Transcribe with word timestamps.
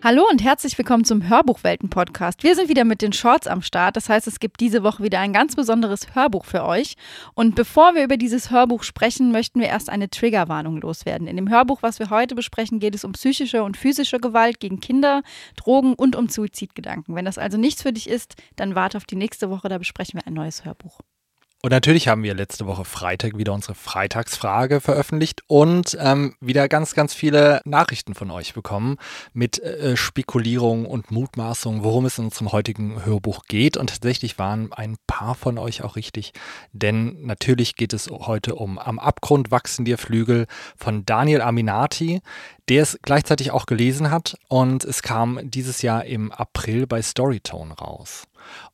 Hallo 0.00 0.22
und 0.30 0.44
herzlich 0.44 0.78
willkommen 0.78 1.02
zum 1.02 1.28
Hörbuchwelten-Podcast. 1.28 2.44
Wir 2.44 2.54
sind 2.54 2.68
wieder 2.68 2.84
mit 2.84 3.02
den 3.02 3.12
Shorts 3.12 3.48
am 3.48 3.62
Start. 3.62 3.96
Das 3.96 4.08
heißt, 4.08 4.28
es 4.28 4.38
gibt 4.38 4.60
diese 4.60 4.84
Woche 4.84 5.02
wieder 5.02 5.18
ein 5.18 5.32
ganz 5.32 5.56
besonderes 5.56 6.14
Hörbuch 6.14 6.44
für 6.44 6.64
euch. 6.64 6.94
Und 7.34 7.56
bevor 7.56 7.96
wir 7.96 8.04
über 8.04 8.16
dieses 8.16 8.52
Hörbuch 8.52 8.84
sprechen, 8.84 9.32
möchten 9.32 9.58
wir 9.58 9.66
erst 9.66 9.90
eine 9.90 10.08
Triggerwarnung 10.08 10.80
loswerden. 10.80 11.26
In 11.26 11.34
dem 11.34 11.50
Hörbuch, 11.50 11.82
was 11.82 11.98
wir 11.98 12.10
heute 12.10 12.36
besprechen, 12.36 12.78
geht 12.78 12.94
es 12.94 13.04
um 13.04 13.10
psychische 13.10 13.64
und 13.64 13.76
physische 13.76 14.20
Gewalt 14.20 14.60
gegen 14.60 14.78
Kinder, 14.78 15.22
Drogen 15.56 15.94
und 15.94 16.14
um 16.14 16.28
Suizidgedanken. 16.28 17.16
Wenn 17.16 17.24
das 17.24 17.36
also 17.36 17.58
nichts 17.58 17.82
für 17.82 17.92
dich 17.92 18.08
ist, 18.08 18.36
dann 18.54 18.76
warte 18.76 18.98
auf 18.98 19.04
die 19.04 19.16
nächste 19.16 19.50
Woche, 19.50 19.68
da 19.68 19.78
besprechen 19.78 20.20
wir 20.20 20.28
ein 20.28 20.34
neues 20.34 20.64
Hörbuch. 20.64 21.00
Und 21.60 21.72
natürlich 21.72 22.06
haben 22.06 22.22
wir 22.22 22.34
letzte 22.34 22.66
Woche 22.66 22.84
Freitag 22.84 23.36
wieder 23.36 23.52
unsere 23.52 23.74
Freitagsfrage 23.74 24.80
veröffentlicht 24.80 25.42
und 25.48 25.98
ähm, 26.00 26.36
wieder 26.40 26.68
ganz, 26.68 26.94
ganz 26.94 27.14
viele 27.14 27.60
Nachrichten 27.64 28.14
von 28.14 28.30
euch 28.30 28.54
bekommen 28.54 28.96
mit 29.32 29.58
äh, 29.58 29.96
Spekulierungen 29.96 30.86
und 30.86 31.10
Mutmaßungen, 31.10 31.82
worum 31.82 32.06
es 32.06 32.16
in 32.16 32.26
unserem 32.26 32.52
heutigen 32.52 33.04
Hörbuch 33.04 33.42
geht. 33.48 33.76
Und 33.76 33.90
tatsächlich 33.90 34.38
waren 34.38 34.72
ein 34.72 34.98
paar 35.08 35.34
von 35.34 35.58
euch 35.58 35.82
auch 35.82 35.96
richtig, 35.96 36.32
denn 36.70 37.22
natürlich 37.22 37.74
geht 37.74 37.92
es 37.92 38.08
heute 38.08 38.54
um 38.54 38.78
Am 38.78 39.00
Abgrund 39.00 39.50
wachsen 39.50 39.84
dir 39.84 39.98
Flügel 39.98 40.46
von 40.76 41.04
Daniel 41.06 41.40
Aminati, 41.40 42.20
der 42.68 42.84
es 42.84 43.00
gleichzeitig 43.02 43.50
auch 43.50 43.66
gelesen 43.66 44.12
hat 44.12 44.38
und 44.46 44.84
es 44.84 45.02
kam 45.02 45.40
dieses 45.42 45.82
Jahr 45.82 46.04
im 46.04 46.30
April 46.30 46.86
bei 46.86 47.02
Storytone 47.02 47.74
raus. 47.74 48.28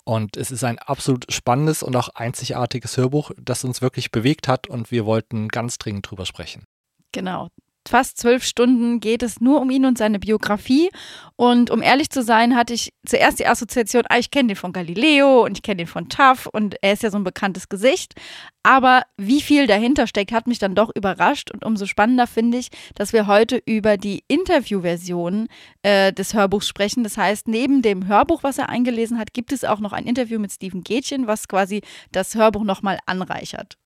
Und 0.04 0.36
es 0.36 0.50
ist 0.50 0.64
ein 0.64 0.78
absolut 0.78 1.32
spannendes 1.32 1.82
und 1.82 1.96
auch 1.96 2.10
einzigartiges 2.10 2.96
Hörbuch, 2.96 3.30
das 3.36 3.64
uns 3.64 3.82
wirklich 3.82 4.10
bewegt 4.10 4.48
hat 4.48 4.66
und 4.66 4.90
wir 4.90 5.06
wollten 5.06 5.48
ganz 5.48 5.78
dringend 5.78 6.10
drüber 6.10 6.26
sprechen. 6.26 6.64
Genau 7.12 7.48
fast 7.88 8.18
zwölf 8.18 8.44
Stunden 8.44 9.00
geht 9.00 9.22
es 9.22 9.40
nur 9.40 9.60
um 9.60 9.70
ihn 9.70 9.84
und 9.84 9.98
seine 9.98 10.18
Biografie. 10.18 10.90
Und 11.36 11.70
um 11.70 11.82
ehrlich 11.82 12.10
zu 12.10 12.22
sein, 12.22 12.54
hatte 12.54 12.74
ich 12.74 12.92
zuerst 13.06 13.38
die 13.40 13.46
Assoziation, 13.46 14.04
ah, 14.08 14.18
ich 14.18 14.30
kenne 14.30 14.48
den 14.48 14.56
von 14.56 14.72
Galileo 14.72 15.44
und 15.44 15.58
ich 15.58 15.62
kenne 15.62 15.78
den 15.78 15.86
von 15.86 16.08
Tuff 16.08 16.46
und 16.46 16.76
er 16.80 16.92
ist 16.92 17.02
ja 17.02 17.10
so 17.10 17.18
ein 17.18 17.24
bekanntes 17.24 17.68
Gesicht. 17.68 18.14
Aber 18.62 19.02
wie 19.16 19.42
viel 19.42 19.66
dahinter 19.66 20.06
steckt, 20.06 20.32
hat 20.32 20.46
mich 20.46 20.58
dann 20.58 20.74
doch 20.74 20.90
überrascht. 20.94 21.50
Und 21.50 21.64
umso 21.64 21.86
spannender 21.86 22.26
finde 22.26 22.58
ich, 22.58 22.68
dass 22.94 23.12
wir 23.12 23.26
heute 23.26 23.60
über 23.66 23.96
die 23.96 24.24
Interviewversion 24.28 25.48
äh, 25.82 26.12
des 26.12 26.34
Hörbuchs 26.34 26.68
sprechen. 26.68 27.04
Das 27.04 27.16
heißt, 27.16 27.48
neben 27.48 27.82
dem 27.82 28.06
Hörbuch, 28.06 28.42
was 28.42 28.58
er 28.58 28.68
eingelesen 28.68 29.18
hat, 29.18 29.34
gibt 29.34 29.52
es 29.52 29.64
auch 29.64 29.80
noch 29.80 29.92
ein 29.92 30.06
Interview 30.06 30.38
mit 30.38 30.52
Steven 30.52 30.82
Gätchen, 30.82 31.26
was 31.26 31.48
quasi 31.48 31.82
das 32.12 32.34
Hörbuch 32.34 32.64
nochmal 32.64 32.98
anreichert. 33.06 33.76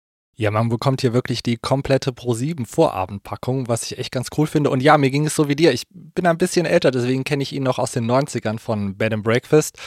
Ja, 0.41 0.53
man 0.53 0.69
bekommt 0.69 1.01
hier 1.01 1.13
wirklich 1.13 1.43
die 1.43 1.57
komplette 1.57 2.13
Pro7 2.13 2.65
Vorabendpackung, 2.65 3.67
was 3.67 3.83
ich 3.83 3.99
echt 3.99 4.13
ganz 4.13 4.29
cool 4.37 4.47
finde. 4.47 4.71
Und 4.71 4.81
ja, 4.81 4.97
mir 4.97 5.11
ging 5.11 5.27
es 5.27 5.35
so 5.35 5.49
wie 5.49 5.57
dir. 5.57 5.73
Ich 5.73 5.83
bin 5.91 6.29
ein 6.29 6.39
bisschen 6.39 6.65
älter, 6.65 6.93
deswegen 6.93 7.25
kenne 7.25 7.43
ich 7.43 7.53
ihn 7.53 7.65
noch 7.65 7.81
aus 7.81 7.91
den 7.91 8.09
90ern 8.09 8.61
von 8.61 8.97
Bed 8.97 9.13
and 9.13 9.25
Breakfast. 9.25 9.79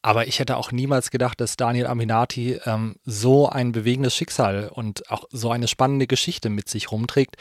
Aber 0.00 0.26
ich 0.26 0.38
hätte 0.38 0.56
auch 0.56 0.72
niemals 0.72 1.10
gedacht, 1.10 1.42
dass 1.42 1.58
Daniel 1.58 1.88
Aminati 1.88 2.58
ähm, 2.64 2.96
so 3.04 3.50
ein 3.50 3.72
bewegendes 3.72 4.16
Schicksal 4.16 4.70
und 4.72 5.10
auch 5.10 5.24
so 5.30 5.50
eine 5.50 5.68
spannende 5.68 6.06
Geschichte 6.06 6.48
mit 6.48 6.70
sich 6.70 6.90
rumträgt, 6.90 7.36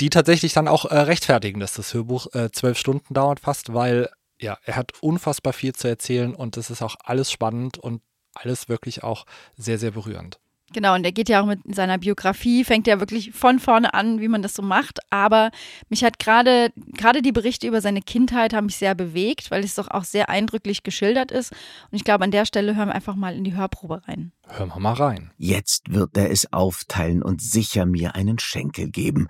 die 0.00 0.08
tatsächlich 0.08 0.54
dann 0.54 0.68
auch 0.68 0.86
äh, 0.86 0.96
rechtfertigen, 0.96 1.60
dass 1.60 1.74
das 1.74 1.92
Hörbuch 1.92 2.28
äh, 2.32 2.50
zwölf 2.52 2.78
Stunden 2.78 3.12
dauert 3.12 3.40
fast, 3.40 3.74
weil 3.74 4.08
ja, 4.40 4.56
er 4.64 4.76
hat 4.76 4.92
unfassbar 5.02 5.52
viel 5.52 5.74
zu 5.74 5.88
erzählen 5.88 6.34
und 6.34 6.56
es 6.56 6.70
ist 6.70 6.80
auch 6.80 6.96
alles 7.04 7.30
spannend 7.30 7.76
und 7.76 8.00
alles 8.32 8.70
wirklich 8.70 9.02
auch 9.02 9.26
sehr, 9.58 9.78
sehr 9.78 9.90
berührend. 9.90 10.41
Genau, 10.72 10.94
und 10.94 11.04
er 11.04 11.12
geht 11.12 11.28
ja 11.28 11.42
auch 11.42 11.46
mit 11.46 11.60
seiner 11.74 11.98
Biografie, 11.98 12.64
fängt 12.64 12.86
ja 12.86 13.00
wirklich 13.00 13.32
von 13.32 13.58
vorne 13.58 13.94
an, 13.94 14.20
wie 14.20 14.28
man 14.28 14.42
das 14.42 14.54
so 14.54 14.62
macht. 14.62 15.00
Aber 15.10 15.50
mich 15.88 16.04
hat 16.04 16.18
gerade, 16.18 16.72
gerade 16.96 17.22
die 17.22 17.32
Berichte 17.32 17.66
über 17.66 17.80
seine 17.80 18.02
Kindheit 18.02 18.54
haben 18.54 18.66
mich 18.66 18.76
sehr 18.76 18.94
bewegt, 18.94 19.50
weil 19.50 19.64
es 19.64 19.74
doch 19.74 19.88
auch 19.88 20.04
sehr 20.04 20.28
eindrücklich 20.28 20.82
geschildert 20.82 21.30
ist. 21.30 21.52
Und 21.52 21.96
ich 21.96 22.04
glaube, 22.04 22.24
an 22.24 22.30
der 22.30 22.46
Stelle 22.46 22.76
hören 22.76 22.88
wir 22.88 22.94
einfach 22.94 23.16
mal 23.16 23.34
in 23.34 23.44
die 23.44 23.54
Hörprobe 23.54 24.02
rein. 24.06 24.32
Hören 24.48 24.70
wir 24.70 24.80
mal 24.80 24.94
rein. 24.94 25.30
Jetzt 25.36 25.92
wird 25.92 26.16
er 26.16 26.30
es 26.30 26.52
aufteilen 26.52 27.22
und 27.22 27.42
sicher 27.42 27.86
mir 27.86 28.14
einen 28.14 28.38
Schenkel 28.38 28.90
geben. 28.90 29.28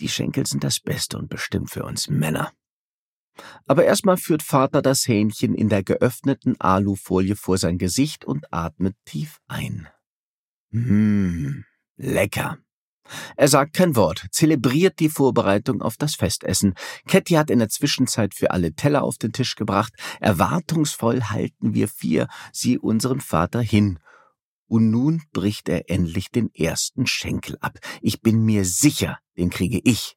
Die 0.00 0.08
Schenkel 0.08 0.46
sind 0.46 0.64
das 0.64 0.80
Beste 0.80 1.18
und 1.18 1.28
bestimmt 1.28 1.70
für 1.70 1.84
uns 1.84 2.08
Männer. 2.08 2.52
Aber 3.66 3.84
erstmal 3.84 4.16
führt 4.16 4.42
Vater 4.42 4.82
das 4.82 5.06
Hähnchen 5.06 5.54
in 5.54 5.68
der 5.68 5.82
geöffneten 5.82 6.60
Alufolie 6.60 7.36
vor 7.36 7.58
sein 7.58 7.78
Gesicht 7.78 8.24
und 8.24 8.52
atmet 8.52 8.96
tief 9.04 9.38
ein. 9.48 9.88
Hm, 10.70 11.64
lecker. 11.96 12.58
Er 13.36 13.48
sagt 13.48 13.74
kein 13.74 13.96
Wort, 13.96 14.26
zelebriert 14.30 15.00
die 15.00 15.08
Vorbereitung 15.08 15.80
auf 15.80 15.96
das 15.96 16.14
Festessen. 16.14 16.74
Ketty 17.06 17.34
hat 17.34 17.50
in 17.50 17.58
der 17.58 17.70
Zwischenzeit 17.70 18.34
für 18.34 18.50
alle 18.50 18.74
Teller 18.74 19.02
auf 19.02 19.16
den 19.16 19.32
Tisch 19.32 19.54
gebracht. 19.54 19.94
Erwartungsvoll 20.20 21.22
halten 21.24 21.74
wir 21.74 21.88
vier 21.88 22.28
sie 22.52 22.78
unserem 22.78 23.20
Vater 23.20 23.60
hin. 23.60 23.98
Und 24.66 24.90
nun 24.90 25.22
bricht 25.32 25.68
er 25.70 25.90
endlich 25.90 26.30
den 26.30 26.52
ersten 26.54 27.06
Schenkel 27.06 27.56
ab. 27.60 27.78
Ich 28.02 28.20
bin 28.20 28.44
mir 28.44 28.66
sicher, 28.66 29.18
den 29.38 29.48
kriege 29.48 29.80
ich. 29.82 30.16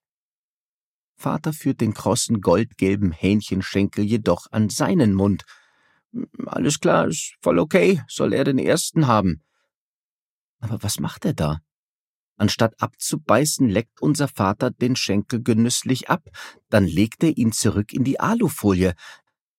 Vater 1.15 1.53
führt 1.53 1.79
den 1.79 1.93
krossen 1.93 2.41
goldgelben 2.41 3.11
Hähnchenschenkel 3.11 4.03
jedoch 4.03 4.47
an 4.51 4.69
seinen 4.69 5.13
Mund. 5.13 5.45
Alles 6.45 6.79
klar, 6.79 7.07
ist 7.07 7.35
voll 7.41 7.59
okay, 7.59 8.01
soll 8.07 8.33
er 8.33 8.43
den 8.43 8.57
ersten 8.57 9.07
haben. 9.07 9.41
Aber 10.61 10.81
was 10.81 10.99
macht 10.99 11.25
er 11.25 11.33
da? 11.33 11.59
Anstatt 12.37 12.81
abzubeißen, 12.81 13.69
leckt 13.69 14.01
unser 14.01 14.27
Vater 14.27 14.71
den 14.71 14.95
Schenkel 14.95 15.43
genüsslich 15.43 16.09
ab, 16.09 16.23
dann 16.69 16.85
legt 16.85 17.23
er 17.23 17.37
ihn 17.37 17.51
zurück 17.51 17.93
in 17.93 18.03
die 18.03 18.19
Alufolie. 18.19 18.95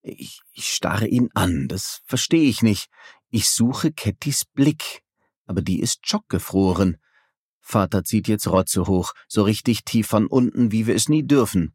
Ich, 0.02 0.40
ich 0.52 0.72
starre 0.72 1.06
ihn 1.06 1.28
an, 1.34 1.68
das 1.68 2.00
verstehe 2.06 2.48
ich 2.48 2.62
nicht. 2.62 2.88
Ich 3.30 3.50
suche 3.50 3.92
Kettys 3.92 4.44
Blick, 4.44 5.02
aber 5.46 5.62
die 5.62 5.80
ist 5.80 6.08
schockgefroren. 6.08 6.96
Vater 7.60 8.02
zieht 8.02 8.26
jetzt 8.26 8.48
Rotze 8.48 8.86
hoch, 8.86 9.12
so 9.28 9.42
richtig 9.42 9.84
tief 9.84 10.08
von 10.08 10.26
unten, 10.26 10.72
wie 10.72 10.86
wir 10.88 10.96
es 10.96 11.08
nie 11.08 11.22
dürfen. 11.22 11.74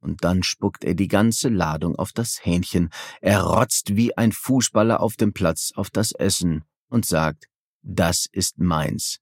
Und 0.00 0.24
dann 0.24 0.42
spuckt 0.42 0.84
er 0.84 0.94
die 0.94 1.08
ganze 1.08 1.48
Ladung 1.48 1.96
auf 1.96 2.12
das 2.12 2.40
Hähnchen. 2.44 2.90
Er 3.20 3.42
rotzt 3.42 3.96
wie 3.96 4.16
ein 4.16 4.32
Fußballer 4.32 5.00
auf 5.00 5.16
dem 5.16 5.34
Platz 5.34 5.72
auf 5.74 5.90
das 5.90 6.12
Essen 6.12 6.64
und 6.88 7.04
sagt, 7.04 7.48
das 7.86 8.26
ist 8.30 8.58
meins. 8.58 9.20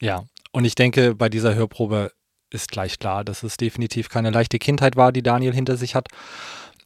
Ja, 0.00 0.24
und 0.52 0.64
ich 0.64 0.74
denke, 0.74 1.14
bei 1.14 1.28
dieser 1.28 1.54
Hörprobe 1.54 2.12
ist 2.50 2.70
gleich 2.70 2.98
klar, 2.98 3.24
dass 3.24 3.42
es 3.42 3.56
definitiv 3.56 4.08
keine 4.08 4.30
leichte 4.30 4.58
Kindheit 4.58 4.96
war, 4.96 5.12
die 5.12 5.22
Daniel 5.22 5.52
hinter 5.52 5.76
sich 5.76 5.94
hat. 5.94 6.08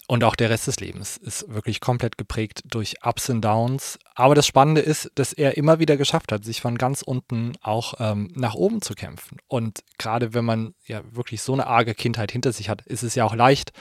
Und 0.08 0.24
auch 0.24 0.34
der 0.34 0.50
Rest 0.50 0.66
des 0.66 0.80
Lebens 0.80 1.16
ist 1.18 1.48
wirklich 1.48 1.78
komplett 1.78 2.18
geprägt 2.18 2.62
durch 2.64 2.96
Ups 3.04 3.30
und 3.30 3.42
Downs. 3.42 3.96
Aber 4.16 4.34
das 4.34 4.44
Spannende 4.44 4.80
ist, 4.80 5.08
dass 5.14 5.32
er 5.32 5.56
immer 5.56 5.78
wieder 5.78 5.96
geschafft 5.96 6.32
hat, 6.32 6.44
sich 6.44 6.60
von 6.60 6.78
ganz 6.78 7.02
unten 7.02 7.52
auch 7.60 7.94
ähm, 8.00 8.32
nach 8.34 8.54
oben 8.54 8.82
zu 8.82 8.94
kämpfen. 8.94 9.38
Und 9.46 9.84
gerade 9.98 10.34
wenn 10.34 10.44
man 10.44 10.74
ja 10.84 11.02
wirklich 11.12 11.42
so 11.42 11.52
eine 11.52 11.68
arge 11.68 11.94
Kindheit 11.94 12.32
hinter 12.32 12.52
sich 12.52 12.68
hat, 12.68 12.84
ist 12.86 13.04
es 13.04 13.14
ja 13.14 13.24
auch 13.24 13.36
leicht 13.36 13.72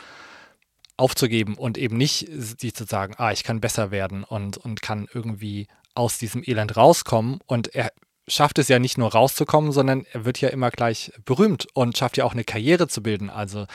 aufzugeben 0.97 1.55
und 1.55 1.79
eben 1.79 1.97
nicht 1.97 2.27
sich 2.29 2.75
zu 2.75 2.83
sagen, 2.83 3.15
ah, 3.17 3.31
ich 3.31 3.43
kann 3.43 3.61
besser 3.61 3.89
werden 3.89 4.23
und, 4.23 4.57
und 4.57 4.83
kann 4.83 5.07
irgendwie 5.11 5.67
aus 5.99 6.17
diesem 6.17 6.41
Elend 6.43 6.77
rauskommen. 6.77 7.39
Und 7.45 7.75
er 7.75 7.91
schafft 8.27 8.57
es 8.57 8.69
ja 8.69 8.79
nicht 8.79 8.97
nur 8.97 9.11
rauszukommen, 9.11 9.71
sondern 9.71 10.05
er 10.13 10.25
wird 10.25 10.39
ja 10.39 10.49
immer 10.49 10.71
gleich 10.71 11.11
berühmt 11.25 11.67
und 11.73 11.97
schafft 11.97 12.17
ja 12.17 12.23
auch 12.23 12.33
eine 12.33 12.43
Karriere 12.43 12.87
zu 12.87 13.03
bilden. 13.03 13.29
Also 13.29 13.65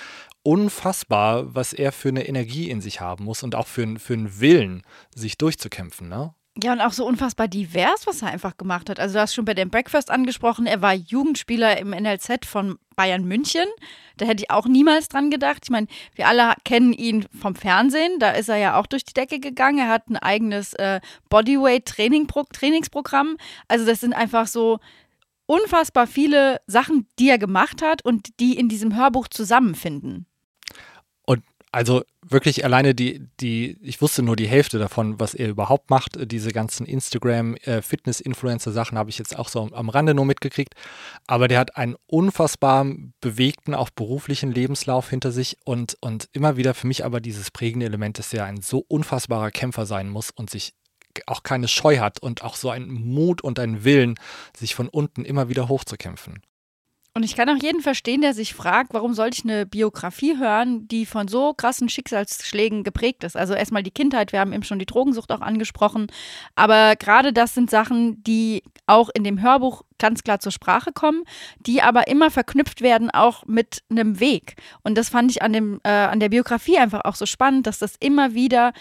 unfassbar, 0.43 1.55
was 1.55 1.73
er 1.73 1.93
für 1.93 2.09
eine 2.09 2.27
Energie 2.27 2.71
in 2.71 2.81
sich 2.81 3.01
haben 3.01 3.25
muss 3.25 3.43
und 3.43 3.55
auch 3.55 3.67
für, 3.67 3.99
für 3.99 4.15
einen 4.15 4.41
Willen, 4.41 4.83
sich 5.15 5.39
durchzukämpfen. 5.39 6.09
Ne? 6.09 6.35
Ja, 6.63 6.73
und 6.73 6.81
auch 6.81 6.93
so 6.93 7.05
unfassbar 7.05 7.49
divers, 7.49 8.07
was 8.07 8.23
er 8.23 8.29
einfach 8.29 8.57
gemacht 8.57 8.89
hat. 8.89 9.01
Also, 9.01 9.15
du 9.15 9.21
hast 9.21 9.35
schon 9.35 9.45
bei 9.45 9.55
dem 9.55 9.71
Breakfast 9.71 10.09
angesprochen, 10.09 10.67
er 10.67 10.83
war 10.83 10.95
Jugendspieler 10.95 11.79
im 11.79 11.91
NLZ 11.91 12.47
von 12.47 12.79
Bayern 12.95 13.25
München. 13.25 13.67
Da 14.19 14.27
hätte 14.27 14.45
ich 14.45 14.53
auch 14.53 14.67
niemals 14.67 15.09
dran 15.09 15.33
gedacht. 15.33 15.63
Ich 15.65 15.71
meine, 15.71 15.89
wir 16.15 16.29
alle 16.29 16.55
kennen 16.65 16.93
ihn 16.93 17.27
vom 17.41 17.57
Fernsehen. 17.57 18.21
Da 18.21 18.31
ist 18.31 18.49
er 18.49 18.57
ja 18.57 18.79
auch 18.79 18.87
durch 18.87 19.05
die 19.05 19.15
Decke 19.15 19.41
gegangen. 19.41 19.79
Er 19.79 19.89
hat 19.89 20.09
ein 20.09 20.17
eigenes 20.17 20.75
äh, 20.75 21.01
Bodyweight-Trainingsprogramm. 21.29 23.37
Also, 23.67 23.85
das 23.85 23.99
sind 23.99 24.13
einfach 24.13 24.47
so 24.47 24.79
unfassbar 25.47 26.07
viele 26.07 26.61
Sachen, 26.69 27.09
die 27.19 27.31
er 27.31 27.39
gemacht 27.39 27.83
hat 27.83 28.05
und 28.05 28.39
die 28.39 28.57
in 28.57 28.69
diesem 28.69 28.95
Hörbuch 28.95 29.27
zusammenfinden. 29.27 30.27
Also 31.75 32.05
wirklich 32.25 32.65
alleine 32.65 32.95
die, 32.95 33.27
die, 33.41 33.77
ich 33.83 34.01
wusste 34.01 34.23
nur 34.23 34.37
die 34.37 34.47
Hälfte 34.47 34.79
davon, 34.79 35.19
was 35.19 35.35
er 35.35 35.49
überhaupt 35.49 35.91
macht. 35.91 36.13
Diese 36.31 36.53
ganzen 36.53 36.87
Instagram-Fitness-Influencer-Sachen 36.87 38.97
habe 38.97 39.11
ich 39.11 39.19
jetzt 39.19 39.37
auch 39.37 39.49
so 39.49 39.69
am 39.73 39.89
Rande 39.89 40.15
nur 40.15 40.25
mitgekriegt. 40.25 40.75
Aber 41.27 41.49
der 41.49 41.59
hat 41.59 41.77
einen 41.77 41.97
unfassbar 42.07 42.87
bewegten, 43.21 43.75
auch 43.75 43.91
beruflichen 43.91 44.53
Lebenslauf 44.53 45.11
hinter 45.11 45.33
sich 45.33 45.59
und, 45.65 45.99
und 46.01 46.29
immer 46.33 46.57
wieder 46.57 46.75
für 46.75 46.87
mich 46.87 47.05
aber 47.05 47.21
dieses 47.21 47.51
prägende 47.51 47.87
Element, 47.87 48.21
dass 48.21 48.33
er 48.33 48.45
ein 48.45 48.63
so 48.63 48.85
unfassbarer 48.87 49.51
Kämpfer 49.51 49.85
sein 49.85 50.09
muss 50.09 50.31
und 50.31 50.51
sich 50.51 50.75
auch 51.27 51.43
keine 51.43 51.67
Scheu 51.67 51.99
hat 51.99 52.23
und 52.23 52.45
auch 52.45 52.55
so 52.55 52.71
einen 52.71 52.93
Mut 52.93 53.43
und 53.43 53.59
einen 53.59 53.83
Willen, 53.83 54.15
sich 54.57 54.77
von 54.77 54.89
unten 54.89 55.25
immer 55.25 55.49
wieder 55.49 55.69
hochzukämpfen. 55.69 56.41
Und 57.17 57.23
ich 57.23 57.37
kann 57.37 57.49
auch 57.49 57.63
jeden 57.63 57.81
verstehen, 57.81 58.23
der 58.23 58.35
sich 58.35 58.55
fragt, 58.55 58.93
warum 58.93 59.15
soll 59.15 59.31
ich 59.33 59.45
eine 59.45 59.67
Biografie 59.67 60.37
hören, 60.37 60.89
die 60.89 61.07
von 61.07 61.29
so 61.29 61.55
krassen 61.55 61.89
Schicksalsschlägen 61.89 62.83
geprägt 62.83 63.23
ist. 63.23 63.37
Also 63.37 63.55
erstmal 63.55 63.85
die 63.85 63.93
Kindheit, 63.93 64.33
wir 64.33 64.41
haben 64.41 64.53
eben 64.53 64.65
schon 64.65 64.81
die 64.81 64.87
Drogensucht 64.87 65.31
auch 65.31 65.41
angesprochen. 65.41 66.09
Aber 66.57 66.97
gerade 66.97 67.33
das 67.33 67.55
sind 67.55 67.71
Sachen, 67.71 68.21
die 68.25 68.65
auch 68.87 69.11
in 69.15 69.23
dem 69.23 69.41
Hörbuch 69.41 69.83
ganz 69.99 70.25
klar 70.25 70.41
zur 70.41 70.51
Sprache 70.51 70.91
kommen, 70.93 71.23
die 71.61 71.83
aber 71.83 72.09
immer 72.09 72.33
verknüpft 72.33 72.81
werden 72.81 73.11
auch 73.11 73.47
mit 73.47 73.85
einem 73.91 74.19
Weg. 74.19 74.57
Und 74.83 74.99
das 74.99 75.09
fand 75.09 75.31
ich 75.31 75.41
an, 75.41 75.53
dem, 75.53 75.81
äh, 75.85 75.91
an 75.91 76.19
der 76.19 76.31
Biografie 76.31 76.79
einfach 76.79 77.05
auch 77.05 77.15
so 77.15 77.27
spannend, 77.27 77.69
dass 77.69 77.79
das 77.79 77.95
immer 78.01 78.35
wieder 78.35 78.73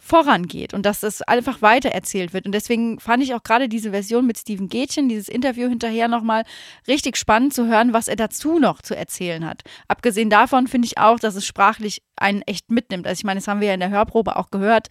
vorangeht 0.00 0.74
und 0.74 0.86
dass 0.86 1.00
das 1.00 1.22
einfach 1.22 1.62
weitererzählt 1.62 2.32
wird. 2.32 2.46
Und 2.46 2.52
deswegen 2.52 2.98
fand 2.98 3.22
ich 3.22 3.34
auch 3.34 3.42
gerade 3.42 3.68
diese 3.68 3.90
Version 3.90 4.26
mit 4.26 4.38
Steven 4.38 4.68
Gätchen, 4.68 5.08
dieses 5.08 5.28
Interview 5.28 5.68
hinterher 5.68 6.08
nochmal 6.08 6.44
richtig 6.88 7.16
spannend 7.16 7.54
zu 7.54 7.66
hören, 7.66 7.92
was 7.92 8.08
er 8.08 8.16
dazu 8.16 8.58
noch 8.58 8.82
zu 8.82 8.96
erzählen 8.96 9.46
hat. 9.46 9.62
Abgesehen 9.88 10.30
davon 10.30 10.66
finde 10.66 10.86
ich 10.86 10.98
auch, 10.98 11.20
dass 11.20 11.36
es 11.36 11.46
sprachlich 11.46 12.02
einen 12.16 12.42
echt 12.42 12.70
mitnimmt. 12.70 13.06
Also 13.06 13.20
ich 13.20 13.24
meine, 13.24 13.40
das 13.40 13.48
haben 13.48 13.60
wir 13.60 13.68
ja 13.68 13.74
in 13.74 13.80
der 13.80 13.90
Hörprobe 13.90 14.36
auch 14.36 14.50
gehört. 14.50 14.88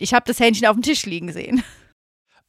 Ich 0.00 0.14
habe 0.14 0.24
das 0.26 0.40
Hähnchen 0.40 0.66
auf 0.66 0.74
dem 0.74 0.82
Tisch 0.82 1.04
liegen 1.04 1.32
sehen. 1.32 1.62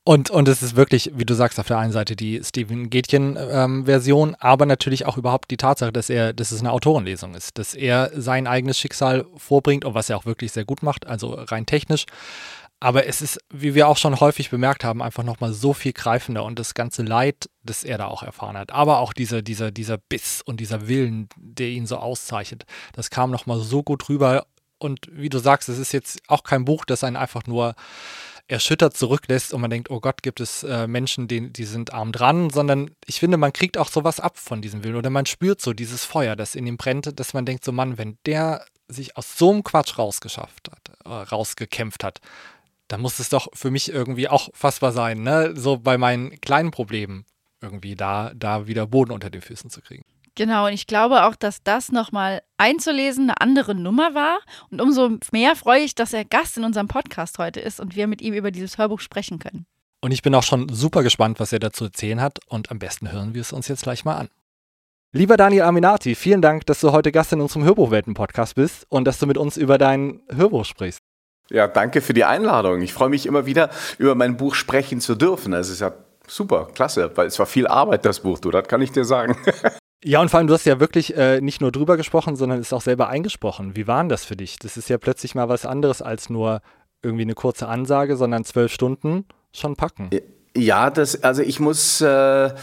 Und, 0.07 0.29
und 0.29 0.47
es 0.47 0.61
ist 0.61 0.75
wirklich, 0.75 1.11
wie 1.15 1.25
du 1.25 1.33
sagst, 1.33 1.59
auf 1.59 1.65
der 1.65 1.79
einen 1.79 1.91
Seite 1.91 2.15
die 2.15 2.39
Steven 2.43 2.91
Gätchen-Version, 2.91 4.29
ähm, 4.29 4.35
aber 4.39 4.67
natürlich 4.67 5.07
auch 5.07 5.17
überhaupt 5.17 5.49
die 5.49 5.57
Tatsache, 5.57 5.91
dass 5.91 6.11
er, 6.11 6.31
dass 6.31 6.51
es 6.51 6.59
eine 6.59 6.71
Autorenlesung 6.71 7.33
ist, 7.33 7.57
dass 7.57 7.73
er 7.73 8.11
sein 8.13 8.45
eigenes 8.45 8.77
Schicksal 8.77 9.25
vorbringt 9.35 9.83
und 9.83 9.95
was 9.95 10.11
er 10.11 10.17
auch 10.17 10.27
wirklich 10.27 10.51
sehr 10.51 10.63
gut 10.63 10.83
macht, 10.83 11.07
also 11.07 11.33
rein 11.33 11.65
technisch. 11.65 12.05
Aber 12.79 13.07
es 13.07 13.23
ist, 13.23 13.39
wie 13.51 13.73
wir 13.73 13.87
auch 13.87 13.97
schon 13.97 14.19
häufig 14.19 14.51
bemerkt 14.51 14.83
haben, 14.83 15.01
einfach 15.01 15.23
nochmal 15.23 15.53
so 15.53 15.73
viel 15.73 15.93
greifender 15.93 16.43
und 16.43 16.59
das 16.59 16.75
ganze 16.75 17.01
Leid, 17.01 17.49
das 17.63 17.83
er 17.83 17.97
da 17.97 18.05
auch 18.05 18.21
erfahren 18.21 18.57
hat. 18.59 18.71
Aber 18.71 18.99
auch 18.99 19.11
dieser, 19.11 19.41
dieser, 19.41 19.71
dieser 19.71 19.97
Biss 19.97 20.43
und 20.45 20.59
dieser 20.59 20.87
Willen, 20.87 21.29
der 21.35 21.69
ihn 21.69 21.87
so 21.87 21.97
auszeichnet, 21.97 22.65
das 22.93 23.09
kam 23.09 23.31
nochmal 23.31 23.59
so 23.59 23.81
gut 23.81 24.07
rüber. 24.07 24.45
Und 24.77 25.07
wie 25.11 25.29
du 25.29 25.39
sagst, 25.39 25.67
es 25.67 25.79
ist 25.79 25.93
jetzt 25.93 26.19
auch 26.27 26.43
kein 26.43 26.63
Buch, 26.63 26.85
das 26.85 27.03
einen 27.03 27.15
einfach 27.15 27.47
nur 27.47 27.73
erschüttert 28.47 28.95
zurücklässt 28.95 29.53
und 29.53 29.61
man 29.61 29.69
denkt, 29.69 29.89
oh 29.89 29.99
Gott, 29.99 30.21
gibt 30.21 30.39
es 30.39 30.63
äh, 30.63 30.87
Menschen, 30.87 31.27
die, 31.27 31.51
die 31.51 31.65
sind 31.65 31.93
arm 31.93 32.11
dran, 32.11 32.49
sondern 32.49 32.91
ich 33.05 33.19
finde, 33.19 33.37
man 33.37 33.53
kriegt 33.53 33.77
auch 33.77 33.89
sowas 33.89 34.19
ab 34.19 34.37
von 34.37 34.61
diesem 34.61 34.83
Willen 34.83 34.95
oder 34.95 35.09
man 35.09 35.25
spürt 35.25 35.61
so 35.61 35.73
dieses 35.73 36.05
Feuer, 36.05 36.35
das 36.35 36.55
in 36.55 36.67
ihm 36.67 36.77
brennt, 36.77 37.19
dass 37.19 37.33
man 37.33 37.45
denkt, 37.45 37.65
so 37.65 37.71
Mann, 37.71 37.97
wenn 37.97 38.17
der 38.25 38.65
sich 38.87 39.17
aus 39.17 39.37
so 39.37 39.51
einem 39.51 39.63
Quatsch 39.63 39.97
rausgeschafft 39.97 40.69
hat, 40.71 40.91
äh, 41.05 41.09
rausgekämpft 41.09 42.03
hat, 42.03 42.19
dann 42.87 43.01
muss 43.01 43.17
es 43.17 43.29
doch 43.29 43.47
für 43.53 43.71
mich 43.71 43.91
irgendwie 43.91 44.29
auch 44.29 44.49
fassbar 44.53 44.91
sein, 44.91 45.23
ne? 45.23 45.53
So 45.55 45.77
bei 45.77 45.97
meinen 45.97 46.39
kleinen 46.39 46.69
Problemen 46.69 47.25
irgendwie 47.61 47.95
da, 47.95 48.31
da 48.35 48.67
wieder 48.67 48.85
Boden 48.85 49.11
unter 49.11 49.31
den 49.31 49.41
Füßen 49.41 49.71
zu 49.71 49.81
kriegen. 49.81 50.05
Genau, 50.35 50.67
und 50.67 50.73
ich 50.73 50.85
glaube 50.85 51.23
auch, 51.23 51.35
dass 51.35 51.63
das 51.63 51.93
nochmal 51.93 52.41
einzulesen 52.57 53.29
eine 53.29 53.39
andere 53.39 53.73
Nummer 53.73 54.13
war. 54.13 54.39
Und 54.69 54.81
umso 54.81 55.17
mehr 55.31 55.55
freue 55.55 55.81
ich, 55.81 55.95
dass 55.95 56.11
er 56.11 56.25
Gast 56.25 56.57
in 56.57 56.65
unserem 56.65 56.89
Podcast 56.89 57.37
heute 57.37 57.61
ist 57.61 57.79
und 57.79 57.95
wir 57.95 58.07
mit 58.07 58.21
ihm 58.21 58.33
über 58.33 58.51
dieses 58.51 58.77
Hörbuch 58.77 58.99
sprechen 58.99 59.39
können. 59.39 59.65
Und 60.01 60.11
ich 60.11 60.21
bin 60.21 60.35
auch 60.35 60.43
schon 60.43 60.67
super 60.69 61.03
gespannt, 61.03 61.39
was 61.39 61.53
er 61.53 61.59
dazu 61.59 61.85
erzählen 61.85 62.21
hat. 62.21 62.39
Und 62.47 62.69
am 62.69 62.79
besten 62.79 63.11
hören 63.11 63.33
wir 63.33 63.41
es 63.41 63.53
uns 63.53 63.69
jetzt 63.69 63.83
gleich 63.83 64.03
mal 64.03 64.17
an. 64.17 64.29
Lieber 65.13 65.37
Daniel 65.37 65.61
Aminati, 65.61 66.13
vielen 66.13 66.41
Dank, 66.41 66.65
dass 66.65 66.81
du 66.81 66.91
heute 66.91 67.13
Gast 67.13 67.31
in 67.31 67.39
unserem 67.39 67.63
Hörbuchwelten-Podcast 67.63 68.55
bist 68.55 68.85
und 68.89 69.05
dass 69.05 69.17
du 69.17 69.27
mit 69.27 69.37
uns 69.37 69.55
über 69.55 69.77
dein 69.77 70.21
Hörbuch 70.29 70.65
sprichst. 70.65 70.99
Ja, 71.49 71.67
danke 71.67 72.01
für 72.01 72.13
die 72.13 72.25
Einladung. 72.25 72.81
Ich 72.81 72.91
freue 72.91 73.07
mich 73.07 73.25
immer 73.25 73.45
wieder, 73.45 73.69
über 73.97 74.15
mein 74.15 74.35
Buch 74.35 74.55
sprechen 74.55 74.99
zu 74.99 75.15
dürfen. 75.15 75.53
Es 75.53 75.69
ist 75.69 75.79
ja 75.79 75.93
super, 76.27 76.67
klasse, 76.73 77.11
weil 77.15 77.27
es 77.27 77.39
war 77.39 77.45
viel 77.45 77.67
Arbeit, 77.67 78.03
das 78.03 78.19
Buch, 78.19 78.39
du, 78.39 78.51
das 78.51 78.67
kann 78.67 78.81
ich 78.81 78.91
dir 78.91 79.05
sagen. 79.05 79.37
Ja, 80.03 80.21
und 80.21 80.29
vor 80.29 80.37
allem, 80.37 80.47
du 80.47 80.53
hast 80.53 80.65
ja 80.65 80.79
wirklich 80.79 81.15
äh, 81.17 81.41
nicht 81.41 81.61
nur 81.61 81.71
drüber 81.71 81.97
gesprochen, 81.97 82.35
sondern 82.35 82.59
ist 82.59 82.73
auch 82.73 82.81
selber 82.81 83.09
eingesprochen. 83.09 83.75
Wie 83.75 83.87
war 83.87 84.01
denn 84.01 84.09
das 84.09 84.23
für 84.23 84.35
dich? 84.35 84.59
Das 84.59 84.77
ist 84.77 84.89
ja 84.89 84.97
plötzlich 84.97 85.33
mal 85.35 85.49
was 85.49 85.65
anderes 85.65 86.01
als 86.01 86.29
nur 86.29 86.61
irgendwie 87.01 87.23
eine 87.23 87.33
kurze 87.33 87.67
Ansage, 87.67 88.15
sondern 88.15 88.43
zwölf 88.43 88.71
Stunden 88.71 89.25
schon 89.51 89.75
packen. 89.75 90.09
Ja, 90.55 90.89
das, 90.89 91.23
also 91.23 91.41
ich 91.41 91.59
muss. 91.59 92.01
Äh 92.01 92.53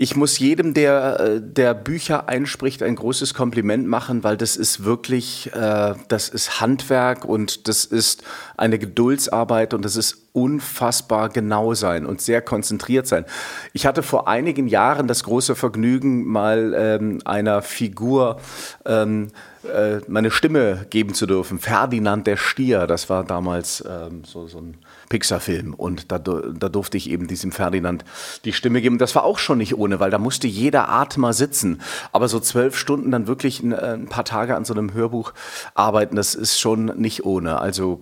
ich 0.00 0.14
muss 0.14 0.38
jedem, 0.38 0.74
der, 0.74 1.18
äh, 1.18 1.40
der 1.42 1.74
Bücher 1.74 2.28
einspricht, 2.28 2.84
ein 2.84 2.94
großes 2.94 3.34
Kompliment 3.34 3.88
machen, 3.88 4.22
weil 4.22 4.36
das 4.36 4.56
ist 4.56 4.84
wirklich, 4.84 5.52
äh, 5.52 5.94
das 6.06 6.28
ist 6.28 6.60
Handwerk 6.60 7.24
und 7.24 7.66
das 7.66 7.84
ist 7.84 8.22
eine 8.56 8.78
Geduldsarbeit 8.78 9.74
und 9.74 9.84
das 9.84 9.96
ist 9.96 10.28
unfassbar 10.32 11.30
genau 11.30 11.74
sein 11.74 12.06
und 12.06 12.20
sehr 12.20 12.40
konzentriert 12.42 13.08
sein. 13.08 13.24
Ich 13.72 13.86
hatte 13.86 14.04
vor 14.04 14.28
einigen 14.28 14.68
Jahren 14.68 15.08
das 15.08 15.24
große 15.24 15.56
Vergnügen, 15.56 16.24
mal 16.26 16.74
ähm, 16.76 17.20
einer 17.24 17.60
Figur 17.60 18.40
ähm, 18.86 19.32
äh, 19.64 19.98
meine 20.06 20.30
Stimme 20.30 20.86
geben 20.90 21.12
zu 21.12 21.26
dürfen. 21.26 21.58
Ferdinand 21.58 22.28
der 22.28 22.36
Stier, 22.36 22.86
das 22.86 23.10
war 23.10 23.24
damals 23.24 23.82
ähm, 23.84 24.22
so, 24.24 24.46
so 24.46 24.58
ein 24.58 24.76
Pixar-Film. 25.08 25.74
Und 25.74 26.12
da, 26.12 26.18
da 26.18 26.68
durfte 26.68 26.96
ich 26.96 27.10
eben 27.10 27.26
diesem 27.26 27.52
Ferdinand 27.52 28.04
die 28.44 28.52
Stimme 28.52 28.80
geben. 28.80 28.98
Das 28.98 29.14
war 29.14 29.24
auch 29.24 29.38
schon 29.38 29.58
nicht 29.58 29.76
ohne, 29.76 30.00
weil 30.00 30.10
da 30.10 30.18
musste 30.18 30.46
jeder 30.46 30.88
Atmer 30.88 31.32
sitzen. 31.32 31.80
Aber 32.12 32.28
so 32.28 32.40
zwölf 32.40 32.76
Stunden 32.76 33.10
dann 33.10 33.26
wirklich 33.26 33.62
ein, 33.62 33.72
ein 33.72 34.08
paar 34.08 34.24
Tage 34.24 34.56
an 34.56 34.64
so 34.64 34.74
einem 34.74 34.92
Hörbuch 34.94 35.32
arbeiten, 35.74 36.16
das 36.16 36.34
ist 36.34 36.58
schon 36.58 36.86
nicht 36.96 37.24
ohne. 37.24 37.60
Also 37.60 38.00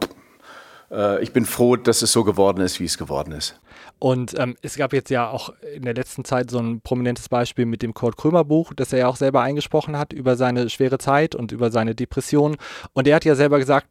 äh, 0.91 1.23
ich 1.23 1.33
bin 1.33 1.47
froh, 1.47 1.77
dass 1.77 2.03
es 2.03 2.13
so 2.13 2.25
geworden 2.25 2.61
ist, 2.61 2.81
wie 2.81 2.85
es 2.85 2.99
geworden 2.99 3.33
ist. 3.33 3.59
Und 3.99 4.39
ähm, 4.39 4.57
es 4.61 4.77
gab 4.77 4.93
jetzt 4.93 5.11
ja 5.11 5.31
auch 5.31 5.51
in 5.75 5.83
der 5.83 5.95
letzten 5.95 6.25
Zeit 6.25 6.51
so 6.51 6.59
ein 6.59 6.81
prominentes 6.83 7.29
Beispiel 7.29 7.65
mit 7.65 7.83
dem 7.83 7.95
Kurt 7.95 8.17
Krömer 8.17 8.45
Buch, 8.45 8.75
das 8.75 8.93
er 8.93 9.01
ja 9.01 9.09
auch 9.09 9.17
selber 9.17 9.41
eingesprochen 9.41 9.97
hat 9.97 10.13
über 10.13 10.37
seine 10.37 10.69
schwere 10.69 10.99
Zeit 10.99 11.35
und 11.35 11.53
über 11.53 11.71
seine 11.71 11.95
Depression. 11.95 12.57
Und 12.93 13.09
er 13.09 13.17
hat 13.17 13.25
ja 13.25 13.35
selber 13.35 13.59
gesagt, 13.59 13.87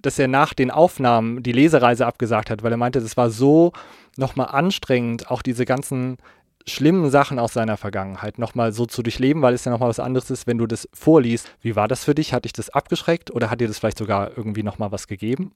dass 0.00 0.18
er 0.18 0.28
nach 0.28 0.54
den 0.54 0.70
Aufnahmen 0.70 1.42
die 1.42 1.52
Lesereise 1.52 2.06
abgesagt 2.06 2.50
hat, 2.50 2.62
weil 2.62 2.72
er 2.72 2.78
meinte, 2.78 2.98
es 2.98 3.16
war 3.16 3.30
so 3.30 3.72
nochmal 4.16 4.48
anstrengend, 4.48 5.30
auch 5.30 5.42
diese 5.42 5.64
ganzen 5.64 6.18
schlimmen 6.66 7.10
Sachen 7.10 7.38
aus 7.38 7.54
seiner 7.54 7.76
Vergangenheit 7.76 8.38
nochmal 8.38 8.72
so 8.72 8.86
zu 8.86 9.02
durchleben, 9.02 9.42
weil 9.42 9.54
es 9.54 9.64
ja 9.64 9.72
nochmal 9.72 9.88
was 9.88 10.00
anderes 10.00 10.30
ist, 10.30 10.46
wenn 10.46 10.58
du 10.58 10.66
das 10.66 10.88
vorliest. 10.92 11.50
Wie 11.62 11.76
war 11.76 11.88
das 11.88 12.04
für 12.04 12.14
dich? 12.14 12.32
Hat 12.32 12.44
dich 12.44 12.52
das 12.52 12.70
abgeschreckt 12.70 13.30
oder 13.30 13.50
hat 13.50 13.60
dir 13.60 13.68
das 13.68 13.78
vielleicht 13.78 13.98
sogar 13.98 14.36
irgendwie 14.36 14.62
nochmal 14.62 14.92
was 14.92 15.08
gegeben? 15.08 15.52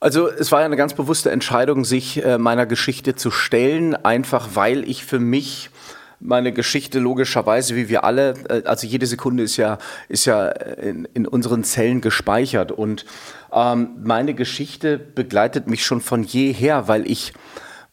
Also 0.00 0.28
es 0.28 0.50
war 0.50 0.60
ja 0.60 0.66
eine 0.66 0.76
ganz 0.76 0.94
bewusste 0.94 1.30
Entscheidung, 1.30 1.84
sich 1.84 2.24
äh, 2.24 2.38
meiner 2.38 2.66
Geschichte 2.66 3.14
zu 3.14 3.30
stellen, 3.30 3.94
einfach 3.94 4.50
weil 4.54 4.88
ich 4.88 5.04
für 5.04 5.20
mich 5.20 5.70
meine 6.20 6.52
Geschichte 6.52 6.98
logischerweise, 6.98 7.74
wie 7.76 7.88
wir 7.88 8.04
alle, 8.04 8.34
äh, 8.48 8.62
also 8.64 8.86
jede 8.86 9.06
Sekunde 9.06 9.42
ist 9.42 9.56
ja, 9.56 9.78
ist 10.08 10.26
ja 10.26 10.48
in, 10.48 11.08
in 11.14 11.26
unseren 11.26 11.64
Zellen 11.64 12.00
gespeichert. 12.00 12.70
Und 12.70 13.04
ähm, 13.52 13.90
meine 14.04 14.34
Geschichte 14.34 14.98
begleitet 14.98 15.66
mich 15.66 15.84
schon 15.84 16.00
von 16.00 16.22
jeher, 16.22 16.88
weil 16.88 17.10
ich 17.10 17.32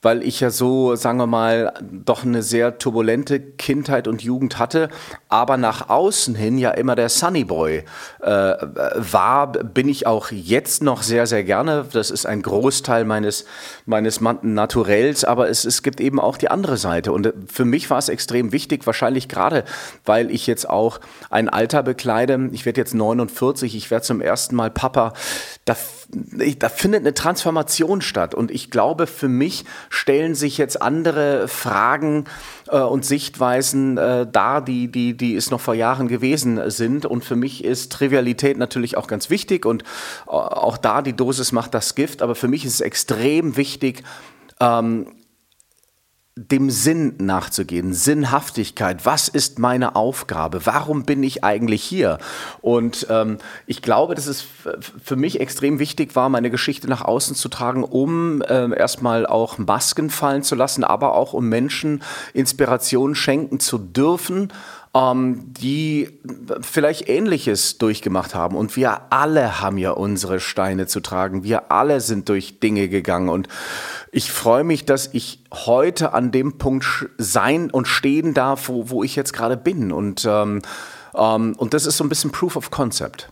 weil 0.01 0.23
ich 0.23 0.39
ja 0.39 0.49
so, 0.49 0.95
sagen 0.95 1.17
wir 1.17 1.27
mal, 1.27 1.73
doch 1.81 2.23
eine 2.23 2.43
sehr 2.43 2.77
turbulente 2.77 3.39
Kindheit 3.39 4.07
und 4.07 4.21
Jugend 4.21 4.59
hatte, 4.59 4.89
aber 5.29 5.57
nach 5.57 5.89
außen 5.89 6.35
hin 6.35 6.57
ja 6.57 6.71
immer 6.71 6.95
der 6.95 7.09
Sunny 7.09 7.43
Boy 7.43 7.83
äh, 8.21 8.29
war, 8.29 9.51
bin 9.51 9.89
ich 9.89 10.05
auch 10.07 10.31
jetzt 10.31 10.83
noch 10.83 11.01
sehr, 11.01 11.27
sehr 11.27 11.43
gerne. 11.43 11.85
Das 11.91 12.11
ist 12.11 12.25
ein 12.25 12.41
Großteil 12.41 13.05
meines, 13.05 13.45
meines 13.85 14.21
Naturells, 14.21 15.23
aber 15.23 15.49
es, 15.49 15.65
es 15.65 15.83
gibt 15.83 15.99
eben 15.99 16.19
auch 16.19 16.37
die 16.37 16.49
andere 16.49 16.77
Seite. 16.77 17.11
Und 17.11 17.33
für 17.47 17.65
mich 17.65 17.89
war 17.89 17.97
es 17.97 18.09
extrem 18.09 18.51
wichtig, 18.51 18.85
wahrscheinlich 18.85 19.27
gerade, 19.27 19.63
weil 20.05 20.31
ich 20.31 20.47
jetzt 20.47 20.69
auch 20.69 20.99
ein 21.29 21.49
Alter 21.49 21.83
bekleide. 21.83 22.49
Ich 22.51 22.65
werde 22.65 22.81
jetzt 22.81 22.93
49, 22.93 23.75
ich 23.75 23.89
werde 23.91 24.05
zum 24.05 24.21
ersten 24.21 24.55
Mal 24.55 24.69
Papa. 24.69 25.13
Da 25.67 25.75
da 26.57 26.69
findet 26.69 27.01
eine 27.01 27.13
Transformation 27.13 28.01
statt. 28.01 28.33
Und 28.33 28.51
ich 28.51 28.71
glaube, 28.71 29.07
für 29.07 29.27
mich 29.27 29.65
stellen 29.89 30.35
sich 30.35 30.57
jetzt 30.57 30.81
andere 30.81 31.47
Fragen 31.47 32.25
äh, 32.69 32.79
und 32.79 33.05
Sichtweisen 33.05 33.97
äh, 33.97 34.25
dar, 34.25 34.61
die, 34.61 34.89
die, 34.89 35.15
die 35.15 35.35
es 35.35 35.51
noch 35.51 35.59
vor 35.59 35.73
Jahren 35.73 36.07
gewesen 36.07 36.69
sind. 36.69 37.05
Und 37.05 37.25
für 37.25 37.35
mich 37.35 37.63
ist 37.63 37.91
Trivialität 37.91 38.57
natürlich 38.57 38.95
auch 38.95 39.07
ganz 39.07 39.29
wichtig. 39.29 39.65
Und 39.65 39.83
äh, 40.27 40.31
auch 40.31 40.77
da, 40.77 41.01
die 41.01 41.13
Dosis 41.13 41.51
macht 41.51 41.73
das 41.73 41.95
Gift. 41.95 42.21
Aber 42.21 42.35
für 42.35 42.47
mich 42.47 42.63
ist 42.63 42.75
es 42.75 42.81
extrem 42.81 43.57
wichtig, 43.57 44.03
ähm, 44.59 45.07
dem 46.37 46.69
Sinn 46.69 47.15
nachzugehen, 47.17 47.93
Sinnhaftigkeit. 47.93 49.05
Was 49.05 49.27
ist 49.27 49.57
meine 49.57 49.95
Aufgabe? 49.95 50.65
Warum 50.65 51.03
bin 51.03 51.23
ich 51.23 51.43
eigentlich 51.43 51.83
hier? 51.83 52.19
Und 52.61 53.07
ähm, 53.09 53.39
ich 53.65 53.81
glaube, 53.81 54.13
dass 54.13 54.27
es 54.27 54.45
für 55.03 55.15
mich 55.15 55.39
extrem 55.39 55.79
wichtig 55.79 56.15
war, 56.15 56.29
meine 56.29 56.51
Geschichte 56.51 56.87
nach 56.87 57.01
außen 57.01 57.35
zu 57.35 57.49
tragen, 57.49 57.83
um 57.83 58.41
äh, 58.43 58.73
erstmal 58.77 59.25
auch 59.25 59.57
Masken 59.57 60.11
fallen 60.11 60.43
zu 60.43 60.55
lassen, 60.55 60.83
aber 60.83 61.15
auch 61.15 61.33
um 61.33 61.49
Menschen 61.49 62.03
Inspiration 62.33 63.15
schenken 63.15 63.59
zu 63.59 63.79
dürfen 63.79 64.49
ähm, 64.97 65.53
die 65.53 66.09
vielleicht 66.61 67.07
Ähnliches 67.07 67.77
durchgemacht 67.77 68.33
haben. 68.33 68.55
Und 68.55 68.75
wir 68.75 69.11
alle 69.11 69.61
haben 69.61 69.77
ja 69.77 69.91
unsere 69.91 70.39
Steine 70.39 70.87
zu 70.87 71.01
tragen. 71.01 71.43
Wir 71.43 71.71
alle 71.71 72.01
sind 72.01 72.29
durch 72.29 72.59
Dinge 72.59 72.89
gegangen. 72.89 73.29
Und 73.29 73.47
ich 74.11 74.31
freue 74.31 74.63
mich, 74.63 74.85
dass 74.85 75.09
ich 75.13 75.43
heute 75.53 76.13
an 76.13 76.31
dem 76.31 76.57
Punkt 76.57 77.09
sein 77.17 77.69
und 77.69 77.87
stehen 77.87 78.33
darf, 78.33 78.69
wo, 78.69 78.89
wo 78.89 79.03
ich 79.03 79.15
jetzt 79.15 79.33
gerade 79.33 79.57
bin. 79.57 79.91
Und, 79.91 80.25
ähm, 80.27 80.61
ähm, 81.15 81.53
und 81.57 81.73
das 81.73 81.85
ist 81.85 81.97
so 81.97 82.03
ein 82.03 82.09
bisschen 82.09 82.31
Proof 82.31 82.55
of 82.55 82.71
Concept. 82.71 83.29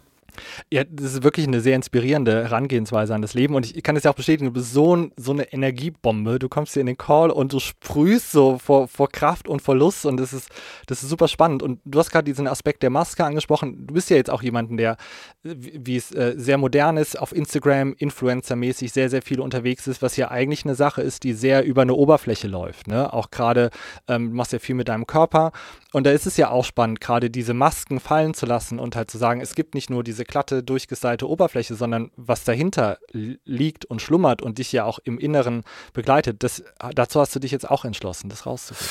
Ja, 0.71 0.83
das 0.83 1.13
ist 1.13 1.23
wirklich 1.23 1.47
eine 1.47 1.61
sehr 1.61 1.75
inspirierende 1.75 2.43
Herangehensweise 2.43 3.13
an 3.13 3.21
das 3.21 3.33
Leben 3.33 3.55
und 3.55 3.75
ich 3.75 3.83
kann 3.83 3.95
es 3.95 4.03
ja 4.03 4.11
auch 4.11 4.15
bestätigen, 4.15 4.45
du 4.45 4.53
bist 4.53 4.73
so, 4.73 4.95
ein, 4.95 5.11
so 5.17 5.31
eine 5.31 5.51
Energiebombe. 5.51 6.39
Du 6.39 6.49
kommst 6.49 6.73
hier 6.73 6.81
in 6.81 6.87
den 6.87 6.97
Call 6.97 7.29
und 7.31 7.53
du 7.53 7.59
sprühst 7.59 8.31
so 8.31 8.57
vor, 8.57 8.87
vor 8.87 9.09
Kraft 9.09 9.47
und 9.47 9.61
vor 9.61 9.75
Lust 9.75 10.05
und 10.05 10.17
das 10.17 10.33
ist, 10.33 10.49
das 10.87 11.03
ist 11.03 11.09
super 11.09 11.27
spannend. 11.27 11.63
Und 11.63 11.79
du 11.85 11.99
hast 11.99 12.11
gerade 12.11 12.25
diesen 12.25 12.47
Aspekt 12.47 12.83
der 12.83 12.89
Maske 12.89 13.23
angesprochen. 13.23 13.87
Du 13.87 13.93
bist 13.93 14.09
ja 14.09 14.17
jetzt 14.17 14.29
auch 14.29 14.41
jemanden, 14.41 14.77
der, 14.77 14.97
wie 15.43 15.95
es 15.95 16.11
äh, 16.11 16.33
sehr 16.37 16.57
modern 16.57 16.97
ist, 16.97 17.19
auf 17.19 17.35
Instagram 17.35 17.93
Influencer-mäßig 17.93 18.91
sehr, 18.91 19.09
sehr 19.09 19.21
viel 19.21 19.39
unterwegs 19.39 19.87
ist, 19.87 20.01
was 20.01 20.17
ja 20.17 20.31
eigentlich 20.31 20.65
eine 20.65 20.75
Sache 20.75 21.01
ist, 21.01 21.23
die 21.23 21.33
sehr 21.33 21.65
über 21.65 21.81
eine 21.81 21.93
Oberfläche 21.93 22.47
läuft. 22.47 22.87
Ne? 22.87 23.11
Auch 23.13 23.31
gerade, 23.31 23.69
ähm, 24.07 24.33
machst 24.33 24.53
ja 24.53 24.59
viel 24.59 24.75
mit 24.75 24.87
deinem 24.87 25.07
Körper 25.07 25.51
und 25.95 26.05
da 26.05 26.11
ist 26.11 26.27
es 26.27 26.35
ja 26.35 26.49
auch 26.49 26.65
spannend, 26.65 26.99
gerade 26.99 27.29
diese 27.29 27.53
Masken 27.53 28.01
fallen 28.01 28.33
zu 28.33 28.45
lassen 28.45 28.79
und 28.79 28.97
halt 28.97 29.09
zu 29.09 29.17
sagen, 29.17 29.39
es 29.39 29.55
gibt 29.55 29.75
nicht 29.75 29.89
nur 29.89 30.03
diese 30.03 30.24
glatte, 30.25 30.63
durchgestylte 30.63 31.29
Oberfläche, 31.29 31.75
sondern 31.75 32.11
was 32.15 32.43
dahinter 32.43 32.99
liegt 33.11 33.85
und 33.85 34.01
schlummert 34.01 34.41
und 34.41 34.57
dich 34.57 34.71
ja 34.71 34.85
auch 34.85 34.99
im 35.03 35.17
Inneren 35.17 35.63
begleitet. 35.93 36.43
Das, 36.43 36.63
dazu 36.93 37.19
hast 37.19 37.35
du 37.35 37.39
dich 37.39 37.51
jetzt 37.51 37.69
auch 37.69 37.85
entschlossen, 37.85 38.29
das 38.29 38.45
rauszugeben. 38.45 38.87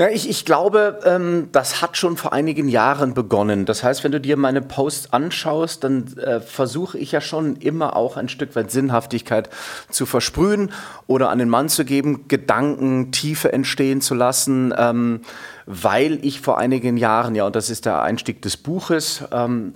Ja, 0.00 0.08
ich, 0.08 0.30
ich 0.30 0.46
glaube, 0.46 1.00
ähm, 1.04 1.48
das 1.52 1.82
hat 1.82 1.98
schon 1.98 2.16
vor 2.16 2.32
einigen 2.32 2.68
Jahren 2.68 3.12
begonnen. 3.12 3.66
Das 3.66 3.82
heißt, 3.82 4.02
wenn 4.02 4.12
du 4.12 4.18
dir 4.18 4.38
meine 4.38 4.62
Posts 4.62 5.12
anschaust, 5.12 5.84
dann 5.84 6.16
äh, 6.16 6.40
versuche 6.40 6.96
ich 6.96 7.12
ja 7.12 7.20
schon 7.20 7.56
immer 7.56 7.96
auch 7.96 8.16
ein 8.16 8.30
Stück 8.30 8.56
weit 8.56 8.70
Sinnhaftigkeit 8.70 9.50
zu 9.90 10.06
versprühen 10.06 10.72
oder 11.06 11.28
an 11.28 11.38
den 11.38 11.50
Mann 11.50 11.68
zu 11.68 11.84
geben, 11.84 12.28
Gedanken, 12.28 13.12
Tiefe 13.12 13.52
entstehen 13.52 14.00
zu 14.00 14.14
lassen, 14.14 14.72
ähm, 14.74 15.20
weil 15.66 16.24
ich 16.24 16.40
vor 16.40 16.56
einigen 16.56 16.96
Jahren, 16.96 17.34
ja, 17.34 17.44
und 17.44 17.54
das 17.54 17.68
ist 17.68 17.84
der 17.84 18.00
Einstieg 18.00 18.40
des 18.40 18.56
Buches, 18.56 19.24
ähm, 19.32 19.74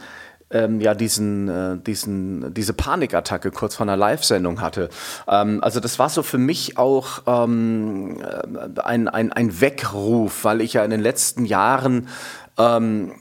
ähm, 0.55 0.81
ja 0.81 0.95
diesen, 0.95 1.49
äh, 1.49 1.77
diesen, 1.77 2.55
diese 2.55 2.73
Panikattacke 2.73 3.51
kurz 3.51 3.75
vor 3.75 3.85
einer 3.85 3.97
Live-Sendung 3.97 4.61
hatte. 4.61 4.89
Ähm, 5.29 5.63
also 5.63 5.81
das 5.81 5.99
war 5.99 6.09
so 6.09 6.23
für 6.23 6.39
mich 6.39 6.79
auch 6.79 7.23
ähm, 7.27 8.23
äh, 8.23 8.81
ein, 8.81 9.09
ein, 9.09 9.33
ein 9.33 9.61
Weckruf, 9.61 10.45
weil 10.45 10.61
ich 10.61 10.73
ja 10.75 10.85
in 10.85 10.91
den 10.91 11.01
letzten 11.01 11.45
Jahren 11.45 12.09
ähm, 12.57 13.15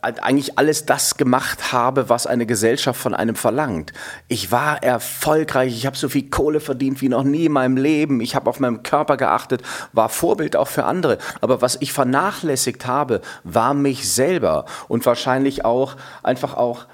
eigentlich 0.00 0.58
alles 0.58 0.86
das 0.86 1.16
gemacht 1.16 1.72
habe, 1.72 2.08
was 2.08 2.26
eine 2.26 2.46
Gesellschaft 2.46 3.00
von 3.00 3.14
einem 3.14 3.34
verlangt. 3.34 3.92
Ich 4.28 4.50
war 4.50 4.82
erfolgreich, 4.82 5.76
ich 5.76 5.84
habe 5.84 5.96
so 5.96 6.08
viel 6.08 6.30
Kohle 6.30 6.60
verdient 6.60 7.02
wie 7.02 7.10
noch 7.10 7.24
nie 7.24 7.46
in 7.46 7.52
meinem 7.52 7.76
Leben, 7.76 8.20
ich 8.20 8.34
habe 8.34 8.48
auf 8.48 8.60
meinen 8.60 8.82
Körper 8.82 9.16
geachtet, 9.18 9.62
war 9.92 10.08
Vorbild 10.08 10.56
auch 10.56 10.68
für 10.68 10.84
andere. 10.84 11.18
Aber 11.40 11.60
was 11.60 11.76
ich 11.80 11.92
vernachlässigt 11.92 12.86
habe, 12.86 13.20
war 13.44 13.74
mich 13.74 14.10
selber 14.10 14.64
und 14.88 15.04
wahrscheinlich 15.04 15.64
auch 15.64 15.96
einfach 16.22 16.54
auch 16.54 16.86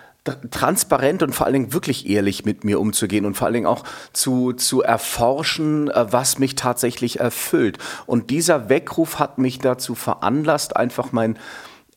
transparent 0.50 1.23
und 1.23 1.35
vor 1.35 1.47
allen 1.47 1.54
Dingen 1.54 1.73
wirklich 1.73 2.08
ehrlich 2.08 2.44
mit 2.44 2.64
mir 2.64 2.80
umzugehen 2.80 3.25
und 3.25 3.37
vor 3.37 3.47
allen 3.47 3.54
Dingen 3.54 3.66
auch 3.66 3.85
zu, 4.12 4.52
zu 4.52 4.82
erforschen, 4.82 5.90
äh, 5.90 6.12
was 6.12 6.38
mich 6.38 6.54
tatsächlich 6.54 7.20
erfüllt. 7.20 7.78
Und 8.06 8.30
dieser 8.30 8.68
Weckruf 8.68 9.18
hat 9.18 9.38
mich 9.38 9.58
dazu 9.58 9.94
veranlasst, 9.94 10.76
einfach 10.76 11.12
mein, 11.12 11.37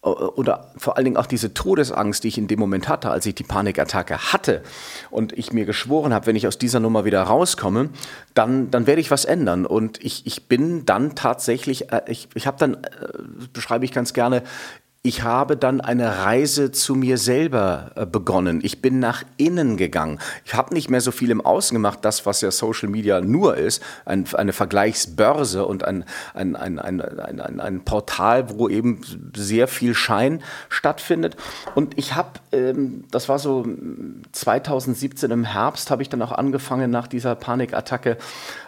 äh, 0.03 0.09
oder 0.09 0.71
vor 0.77 0.97
allen 0.97 1.05
Dingen 1.05 1.17
auch 1.17 1.25
diese 1.25 1.53
Todesangst, 1.53 2.23
die 2.23 2.29
ich 2.29 2.37
in 2.37 2.47
dem 2.47 2.59
Moment 2.59 2.87
hatte, 2.87 3.09
als 3.09 3.25
ich 3.25 3.35
die 3.35 3.43
Panikattacke 3.43 4.33
hatte 4.33 4.63
und 5.09 5.33
ich 5.33 5.53
mir 5.53 5.65
geschworen 5.65 6.13
habe, 6.13 6.27
wenn 6.27 6.35
ich 6.35 6.47
aus 6.47 6.57
dieser 6.57 6.79
Nummer 6.79 7.05
wieder 7.05 7.21
rauskomme, 7.21 7.89
dann, 8.33 8.71
dann 8.71 8.87
werde 8.87 9.01
ich 9.01 9.11
was 9.11 9.25
ändern. 9.25 9.65
Und 9.65 10.03
ich, 10.03 10.25
ich 10.25 10.47
bin 10.47 10.85
dann 10.85 11.15
tatsächlich, 11.15 11.91
äh, 11.91 12.01
ich, 12.07 12.29
ich 12.33 12.47
habe 12.47 12.57
dann, 12.57 12.77
beschreibe 13.53 13.85
ich 13.85 13.91
ganz 13.91 14.13
gerne, 14.13 14.43
ich 15.03 15.23
habe 15.23 15.57
dann 15.57 15.81
eine 15.81 16.19
Reise 16.19 16.71
zu 16.71 16.93
mir 16.93 17.17
selber 17.17 17.89
äh, 17.95 18.05
begonnen. 18.05 18.59
Ich 18.61 18.83
bin 18.83 18.99
nach 18.99 19.23
innen 19.37 19.75
gegangen. 19.75 20.19
Ich 20.45 20.53
habe 20.53 20.75
nicht 20.75 20.91
mehr 20.91 21.01
so 21.01 21.09
viel 21.09 21.31
im 21.31 21.41
Außen 21.41 21.73
gemacht, 21.73 21.99
das, 22.03 22.27
was 22.27 22.41
ja 22.41 22.51
Social 22.51 22.87
Media 22.87 23.19
nur 23.19 23.57
ist, 23.57 23.81
ein, 24.05 24.25
eine 24.33 24.53
Vergleichsbörse 24.53 25.65
und 25.65 25.85
ein, 25.85 26.05
ein, 26.35 26.55
ein, 26.55 26.77
ein, 26.79 27.59
ein, 27.59 27.83
Portal, 27.83 28.59
wo 28.59 28.69
eben 28.69 29.01
sehr 29.35 29.67
viel 29.67 29.95
Schein 29.95 30.43
stattfindet. 30.69 31.35
Und 31.73 31.97
ich 31.97 32.13
habe, 32.13 32.39
ähm, 32.51 33.05
das 33.09 33.27
war 33.27 33.39
so 33.39 33.65
2017 34.33 35.31
im 35.31 35.45
Herbst, 35.45 35.89
habe 35.89 36.03
ich 36.03 36.09
dann 36.09 36.21
auch 36.21 36.31
angefangen, 36.31 36.91
nach 36.91 37.07
dieser 37.07 37.33
Panikattacke 37.33 38.17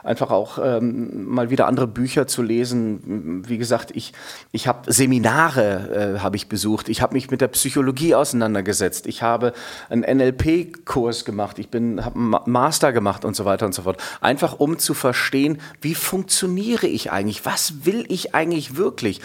einfach 0.03 0.31
auch 0.31 0.57
ähm, 0.57 1.25
mal 1.25 1.51
wieder 1.51 1.67
andere 1.67 1.85
Bücher 1.85 2.25
zu 2.25 2.41
lesen. 2.41 3.43
Wie 3.47 3.59
gesagt, 3.59 3.91
ich, 3.93 4.13
ich 4.51 4.67
habe 4.67 4.91
Seminare 4.91 6.15
äh, 6.17 6.22
habe 6.23 6.35
ich 6.35 6.47
besucht. 6.47 6.89
Ich 6.89 7.01
habe 7.01 7.13
mich 7.13 7.29
mit 7.29 7.41
der 7.41 7.49
Psychologie 7.49 8.15
auseinandergesetzt. 8.15 9.05
Ich 9.07 9.21
habe 9.21 9.53
einen 9.89 10.01
NLP-Kurs 10.01 11.25
gemacht. 11.25 11.59
Ich 11.59 11.67
habe 11.67 11.77
einen 11.77 12.35
Master 12.45 12.93
gemacht 12.93 13.25
und 13.25 13.35
so 13.35 13.45
weiter 13.45 13.65
und 13.65 13.73
so 13.73 13.83
fort. 13.83 14.01
Einfach 14.21 14.59
um 14.59 14.79
zu 14.79 14.93
verstehen, 14.93 15.59
wie 15.81 15.95
funktioniere 15.95 16.87
ich 16.87 17.11
eigentlich? 17.11 17.45
Was 17.45 17.85
will 17.85 18.05
ich 18.07 18.33
eigentlich 18.33 18.77
wirklich? 18.77 19.21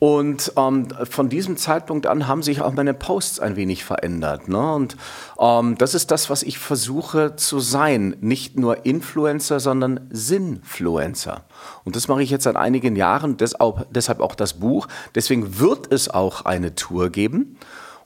Und 0.00 0.54
ähm, 0.56 0.88
von 1.10 1.28
diesem 1.28 1.58
Zeitpunkt 1.58 2.06
an 2.06 2.26
haben 2.26 2.42
sich 2.42 2.62
auch 2.62 2.72
meine 2.72 2.94
Posts 2.94 3.38
ein 3.40 3.54
wenig 3.56 3.84
verändert. 3.84 4.48
Ne? 4.48 4.72
Und 4.72 4.96
ähm, 5.38 5.76
das 5.76 5.94
ist 5.94 6.10
das, 6.10 6.30
was 6.30 6.42
ich 6.42 6.58
versuche 6.58 7.36
zu 7.36 7.60
sein. 7.60 8.16
Nicht 8.20 8.58
nur 8.58 8.86
Influencer, 8.86 9.60
sondern 9.60 10.08
Sinnfluencer. 10.08 11.44
Und 11.84 11.96
das 11.96 12.08
mache 12.08 12.22
ich 12.22 12.30
jetzt 12.30 12.44
seit 12.44 12.56
einigen 12.56 12.96
Jahren, 12.96 13.36
deshalb 13.36 14.20
auch 14.20 14.34
das 14.34 14.54
Buch. 14.54 14.88
Deswegen 15.14 15.58
wird 15.58 15.92
es 15.92 16.08
auch 16.08 16.46
eine 16.46 16.74
Tour 16.74 17.10
geben. 17.10 17.58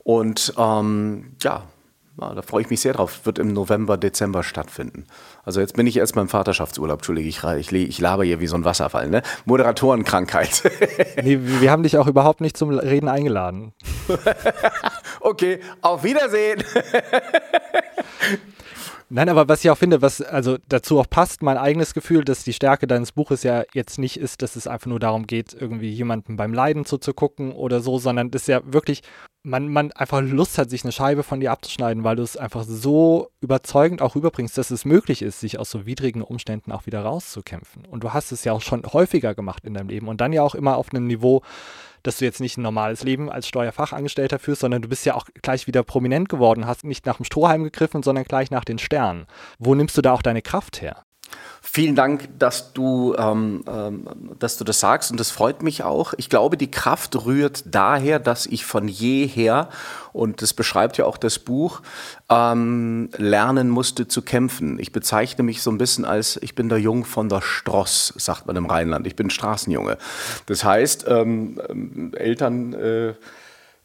Und 0.03 0.53
ähm, 0.59 1.37
ja, 1.43 1.63
ja, 2.21 2.35
da 2.35 2.43
freue 2.43 2.63
ich 2.63 2.71
mich 2.71 2.81
sehr 2.81 2.93
drauf. 2.93 3.25
Wird 3.25 3.39
im 3.39 3.53
November, 3.53 3.97
Dezember 3.97 4.43
stattfinden. 4.43 5.07
Also 5.45 5.61
jetzt 5.61 5.75
bin 5.75 5.87
ich 5.87 5.97
erst 5.97 6.15
beim 6.15 6.29
Vaterschaftsurlaub. 6.29 7.01
Entschuldige, 7.01 7.29
ich, 7.29 7.43
ich, 7.43 7.73
ich 7.73 8.01
laber 8.01 8.25
hier 8.25 8.41
wie 8.41 8.47
so 8.47 8.57
ein 8.57 8.65
Wasserfall. 8.65 9.09
Ne? 9.09 9.23
Moderatorenkrankheit. 9.45 10.63
nee, 11.23 11.39
wir 11.41 11.71
haben 11.71 11.83
dich 11.83 11.99
auch 11.99 12.07
überhaupt 12.07 12.41
nicht 12.41 12.57
zum 12.57 12.71
Reden 12.71 13.09
eingeladen. 13.09 13.73
okay, 15.21 15.59
auf 15.81 16.05
Wiedersehen. 16.05 16.63
Nein, 19.11 19.29
aber 19.29 19.49
was 19.49 19.63
ich 19.63 19.71
auch 19.71 19.79
finde, 19.79 20.01
was 20.03 20.23
also 20.23 20.57
dazu 20.69 20.99
auch 20.99 21.09
passt, 21.09 21.43
mein 21.43 21.59
eigenes 21.59 21.95
Gefühl, 21.95 22.25
dass 22.25 22.43
die 22.43 22.53
Stärke 22.53 22.87
deines 22.87 23.13
Buches 23.13 23.43
ja 23.43 23.65
jetzt 23.75 23.99
nicht 23.99 24.19
ist, 24.19 24.43
dass 24.43 24.57
es 24.57 24.67
einfach 24.67 24.87
nur 24.87 24.99
darum 24.99 25.27
geht, 25.27 25.53
irgendwie 25.53 25.91
jemandem 25.91 26.37
beim 26.37 26.55
Leiden 26.55 26.85
zuzugucken 26.85 27.53
oder 27.53 27.81
so, 27.81 27.99
sondern 27.99 28.31
das 28.31 28.43
ist 28.43 28.49
ja 28.49 28.61
wirklich, 28.65 29.03
man, 29.45 29.69
man 29.69 29.93
einfach 29.93 30.23
Lust 30.23 30.57
hat, 30.57 30.71
sich 30.71 30.85
eine 30.85 30.93
Scheibe 30.93 31.23
von 31.23 31.39
dir 31.39 31.53
abzuschneiden, 31.53 32.03
weil 32.03 32.17
du 32.17 32.23
es 32.23 32.37
einfach 32.37 32.65
so 32.67 33.31
überzeugend 33.41 34.01
auch 34.01 34.15
rüberbringst, 34.15 34.57
dass 34.57 34.71
es 34.71 34.87
möglich 34.87 35.21
ist, 35.21 35.41
sich 35.41 35.59
aus 35.59 35.71
so 35.71 35.85
widrigen 35.85 36.23
Umständen 36.23 36.73
auch 36.73 36.87
wieder 36.87 37.03
rauszukämpfen. 37.03 37.85
Und 37.85 38.03
du 38.03 38.15
hast 38.15 38.33
es 38.33 38.45
ja 38.45 38.53
auch 38.53 38.63
schon 38.63 38.83
häufiger 38.93 39.35
gemacht 39.35 39.65
in 39.65 39.75
deinem 39.75 39.91
Leben 39.91 40.09
und 40.09 40.23
dann 40.23 40.33
ja 40.33 40.43
auch 40.43 40.55
immer 40.55 40.79
auf 40.79 40.93
einem 40.93 41.07
Niveau, 41.07 41.43
dass 42.03 42.19
du 42.19 42.25
jetzt 42.25 42.41
nicht 42.41 42.57
ein 42.57 42.63
normales 42.63 43.05
Leben 43.05 43.31
als 43.31 43.47
Steuerfachangestellter 43.47 44.39
führst, 44.39 44.63
sondern 44.63 44.81
du 44.81 44.89
bist 44.89 45.05
ja 45.05 45.15
auch 45.15 45.27
gleich 45.43 45.67
wieder 45.67 45.83
prominent 45.83 46.31
geworden, 46.31 46.67
hast 46.67 46.85
nicht 46.85 47.05
nach 47.05 47.19
dem 47.19 47.25
Strohhalm 47.25 47.65
gegriffen, 47.65 48.03
sondern 48.03 48.25
gleich 48.25 48.51
nach 48.51 48.65
den 48.65 48.79
Sternen. 48.79 49.27
Wo 49.59 49.75
nimmst 49.75 49.97
du 49.97 50.03
da 50.03 50.13
auch 50.13 50.23
deine 50.23 50.43
Kraft 50.43 50.81
her? 50.81 51.05
Vielen 51.67 51.97
Dank, 51.97 52.29
dass 52.39 52.75
du, 52.75 53.17
ähm, 53.17 53.65
ähm, 53.67 54.07
dass 54.39 54.59
du 54.59 54.65
das 54.65 54.81
sagst 54.81 55.11
und 55.11 55.19
das 55.19 55.31
freut 55.31 55.63
mich 55.63 55.83
auch. 55.83 56.13
Ich 56.19 56.29
glaube, 56.29 56.59
die 56.59 56.71
Kraft 56.71 57.25
rührt 57.25 57.65
daher, 57.67 58.19
dass 58.19 58.45
ich 58.45 58.67
von 58.67 58.87
jeher, 58.87 59.71
und 60.13 60.43
das 60.43 60.53
beschreibt 60.53 60.99
ja 60.99 61.07
auch 61.07 61.17
das 61.17 61.39
Buch, 61.39 61.81
ähm, 62.29 63.09
lernen 63.17 63.71
musste 63.71 64.07
zu 64.07 64.21
kämpfen. 64.21 64.79
Ich 64.79 64.93
bezeichne 64.93 65.43
mich 65.43 65.63
so 65.63 65.71
ein 65.71 65.79
bisschen 65.79 66.05
als, 66.05 66.37
ich 66.43 66.55
bin 66.55 66.69
der 66.69 66.79
Jung 66.79 67.07
von 67.07 67.31
der 67.31 67.41
Stross, 67.41 68.13
sagt 68.19 68.47
man 68.47 68.57
im 68.57 68.67
Rheinland. 68.67 69.07
Ich 69.07 69.17
bin 69.17 69.31
Straßenjunge. 69.31 69.97
Das 70.47 70.65
heißt, 70.65 71.07
ähm, 71.09 71.61
ähm, 71.71 72.13
Eltern... 72.15 72.75
Äh, 72.75 73.15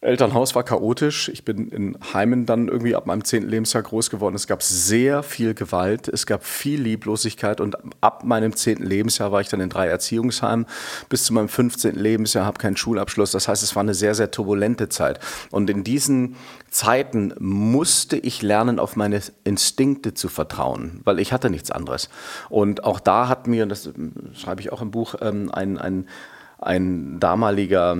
Elternhaus 0.01 0.55
war 0.55 0.63
chaotisch. 0.63 1.27
Ich 1.27 1.43
bin 1.43 1.67
in 1.67 1.97
Heimen 2.13 2.45
dann 2.45 2.69
irgendwie 2.69 2.95
ab 2.95 3.05
meinem 3.05 3.25
zehnten 3.25 3.49
Lebensjahr 3.49 3.83
groß 3.83 4.09
geworden. 4.09 4.33
Es 4.33 4.47
gab 4.47 4.63
sehr 4.63 5.23
viel 5.23 5.53
Gewalt, 5.53 6.07
es 6.07 6.25
gab 6.25 6.45
viel 6.45 6.81
Lieblosigkeit 6.81 7.59
und 7.59 7.75
ab 7.99 8.23
meinem 8.23 8.55
zehnten 8.55 8.85
Lebensjahr 8.85 9.33
war 9.33 9.41
ich 9.41 9.49
dann 9.49 9.59
in 9.59 9.67
drei 9.67 9.87
Erziehungsheimen. 9.87 10.67
Bis 11.09 11.25
zu 11.25 11.33
meinem 11.33 11.49
15. 11.49 11.95
Lebensjahr 11.95 12.45
habe 12.45 12.59
keinen 12.59 12.77
Schulabschluss. 12.77 13.31
Das 13.31 13.49
heißt, 13.49 13.61
es 13.61 13.75
war 13.75 13.83
eine 13.83 13.93
sehr, 13.93 14.15
sehr 14.15 14.31
turbulente 14.31 14.87
Zeit. 14.87 15.19
Und 15.51 15.69
in 15.69 15.83
diesen 15.83 16.37
Zeiten 16.69 17.33
musste 17.37 18.15
ich 18.15 18.41
lernen, 18.41 18.79
auf 18.79 18.95
meine 18.95 19.21
Instinkte 19.43 20.13
zu 20.13 20.29
vertrauen, 20.29 21.01
weil 21.03 21.19
ich 21.19 21.33
hatte 21.33 21.49
nichts 21.49 21.71
anderes. 21.71 22.09
Und 22.47 22.85
auch 22.85 23.01
da 23.01 23.27
hat 23.27 23.47
mir, 23.47 23.65
das 23.65 23.89
schreibe 24.33 24.61
ich 24.61 24.71
auch 24.71 24.81
im 24.81 24.91
Buch, 24.91 25.15
ähm, 25.19 25.51
ein, 25.51 25.77
ein, 25.77 26.07
ein 26.57 27.19
damaliger 27.19 27.97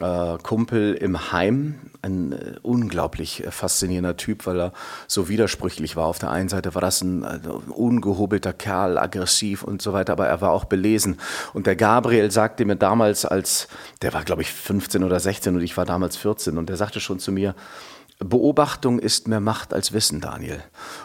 äh, 0.00 0.38
Kumpel 0.42 0.94
im 0.94 1.32
Heim, 1.32 1.78
ein 2.02 2.32
äh, 2.32 2.54
unglaublich 2.62 3.44
äh, 3.44 3.50
faszinierender 3.50 4.16
Typ, 4.16 4.46
weil 4.46 4.60
er 4.60 4.72
so 5.06 5.28
widersprüchlich 5.28 5.96
war. 5.96 6.06
Auf 6.06 6.18
der 6.18 6.30
einen 6.30 6.48
Seite 6.48 6.74
war 6.74 6.80
das 6.80 7.02
ein, 7.02 7.24
ein 7.24 7.40
ungehobelter 7.46 8.52
Kerl, 8.52 8.98
aggressiv 8.98 9.62
und 9.62 9.82
so 9.82 9.92
weiter, 9.92 10.12
aber 10.12 10.26
er 10.26 10.40
war 10.40 10.52
auch 10.52 10.64
belesen. 10.64 11.20
Und 11.52 11.66
der 11.66 11.76
Gabriel 11.76 12.30
sagte 12.30 12.64
mir 12.64 12.76
damals, 12.76 13.24
als 13.24 13.68
der 14.02 14.12
war, 14.12 14.24
glaube 14.24 14.42
ich, 14.42 14.50
15 14.52 15.04
oder 15.04 15.20
16 15.20 15.54
und 15.54 15.62
ich 15.62 15.76
war 15.76 15.84
damals 15.84 16.16
14, 16.16 16.58
und 16.58 16.68
der 16.68 16.76
sagte 16.76 17.00
schon 17.00 17.18
zu 17.18 17.32
mir, 17.32 17.54
Beobachtung 18.22 18.98
ist 18.98 19.28
mehr 19.28 19.40
Macht 19.40 19.72
als 19.72 19.94
Wissen, 19.94 20.20
Daniel. 20.20 20.62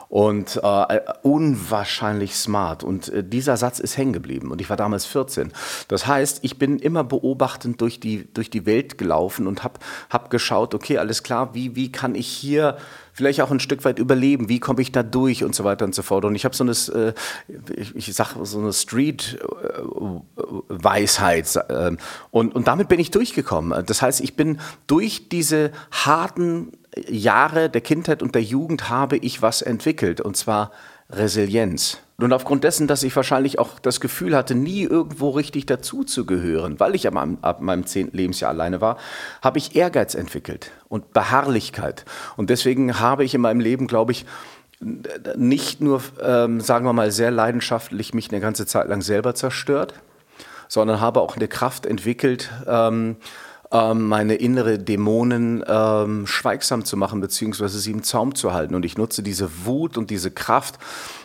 Und 0.09 0.59
äh, 0.61 0.99
unwahrscheinlich 1.23 2.35
smart. 2.35 2.83
Und 2.83 3.07
äh, 3.09 3.23
dieser 3.23 3.55
Satz 3.55 3.79
ist 3.79 3.95
hängen 3.97 4.11
geblieben. 4.11 4.51
Und 4.51 4.59
ich 4.59 4.69
war 4.69 4.75
damals 4.75 5.05
14. 5.05 5.53
Das 5.87 6.07
heißt, 6.07 6.39
ich 6.41 6.59
bin 6.59 6.77
immer 6.77 7.05
beobachtend 7.05 7.79
durch 7.79 8.01
die, 8.01 8.27
durch 8.33 8.49
die 8.49 8.65
Welt 8.65 8.97
gelaufen 8.97 9.47
und 9.47 9.63
habe 9.63 9.79
hab 10.09 10.29
geschaut, 10.29 10.75
okay, 10.75 10.97
alles 10.97 11.23
klar, 11.23 11.53
wie, 11.53 11.77
wie 11.77 11.89
kann 11.89 12.15
ich 12.15 12.27
hier 12.27 12.75
vielleicht 13.13 13.39
auch 13.41 13.49
ein 13.49 13.61
Stück 13.61 13.85
weit 13.85 13.97
überleben, 13.97 14.49
wie 14.49 14.59
komme 14.59 14.81
ich 14.81 14.91
da 14.91 15.01
durch 15.01 15.45
und 15.45 15.55
so 15.55 15.63
weiter 15.63 15.85
und 15.85 15.95
so 15.95 16.01
fort. 16.01 16.25
Und 16.25 16.35
ich 16.35 16.43
habe 16.43 16.53
so 16.53 16.65
eine, 16.65 16.73
äh, 16.73 17.13
ich, 17.73 17.95
ich 17.95 18.13
sag 18.13 18.35
so 18.43 18.59
eine 18.59 18.73
Street-Weisheit 18.73 21.55
äh, 21.69 21.95
und, 22.31 22.53
und 22.53 22.67
damit 22.67 22.89
bin 22.89 22.99
ich 22.99 23.11
durchgekommen. 23.11 23.85
Das 23.85 24.01
heißt, 24.01 24.19
ich 24.19 24.35
bin 24.35 24.59
durch 24.85 25.29
diese 25.29 25.71
harten 25.91 26.73
Jahre 27.09 27.69
der 27.69 27.81
Kindheit 27.81 28.23
und 28.23 28.35
der 28.35 28.43
Jugend 28.43 28.89
habe 28.89 29.17
ich 29.17 29.41
was 29.41 29.61
entwickelt, 29.61 30.21
und 30.21 30.37
zwar 30.37 30.71
Resilienz. 31.09 31.99
Und 32.17 32.31
aufgrund 32.31 32.63
dessen, 32.63 32.87
dass 32.87 33.03
ich 33.03 33.13
wahrscheinlich 33.15 33.59
auch 33.59 33.77
das 33.79 33.99
Gefühl 33.99 34.35
hatte, 34.37 34.55
nie 34.55 34.83
irgendwo 34.83 35.31
richtig 35.31 35.65
dazuzugehören, 35.65 36.79
weil 36.79 36.95
ich 36.95 37.07
ab 37.07 37.59
meinem, 37.59 37.85
zehnten 37.85 38.15
Lebensjahr 38.15 38.51
alleine 38.51 38.79
war, 38.79 38.97
habe 39.41 39.57
ich 39.57 39.75
Ehrgeiz 39.75 40.15
entwickelt 40.15 40.71
und 40.87 41.11
Beharrlichkeit. 41.11 42.05
Und 42.37 42.49
deswegen 42.49 42.99
habe 43.01 43.25
ich 43.25 43.35
in 43.35 43.41
meinem 43.41 43.59
Leben, 43.59 43.87
glaube 43.87 44.13
ich, 44.13 44.25
nicht 45.35 45.81
nur, 45.81 46.01
ähm, 46.23 46.61
sagen 46.61 46.85
wir 46.85 46.93
mal, 46.93 47.11
sehr 47.11 47.31
leidenschaftlich 47.31 48.13
mich 48.13 48.31
eine 48.31 48.39
ganze 48.39 48.65
Zeit 48.65 48.87
lang 48.87 49.01
selber 49.01 49.35
zerstört, 49.35 49.93
sondern 50.69 51.01
habe 51.01 51.21
auch 51.21 51.35
eine 51.35 51.47
Kraft 51.47 51.85
entwickelt, 51.85 52.49
ähm, 52.65 53.17
ähm, 53.71 54.07
meine 54.07 54.35
innere 54.35 54.79
Dämonen 54.79 55.63
ähm, 55.67 56.27
schweigsam 56.27 56.85
zu 56.85 56.97
machen, 56.97 57.21
beziehungsweise 57.21 57.79
sie 57.79 57.91
im 57.91 58.03
Zaum 58.03 58.35
zu 58.35 58.53
halten. 58.53 58.75
Und 58.75 58.85
ich 58.85 58.97
nutze 58.97 59.23
diese 59.23 59.65
Wut 59.65 59.97
und 59.97 60.09
diese 60.09 60.31
Kraft 60.31 60.79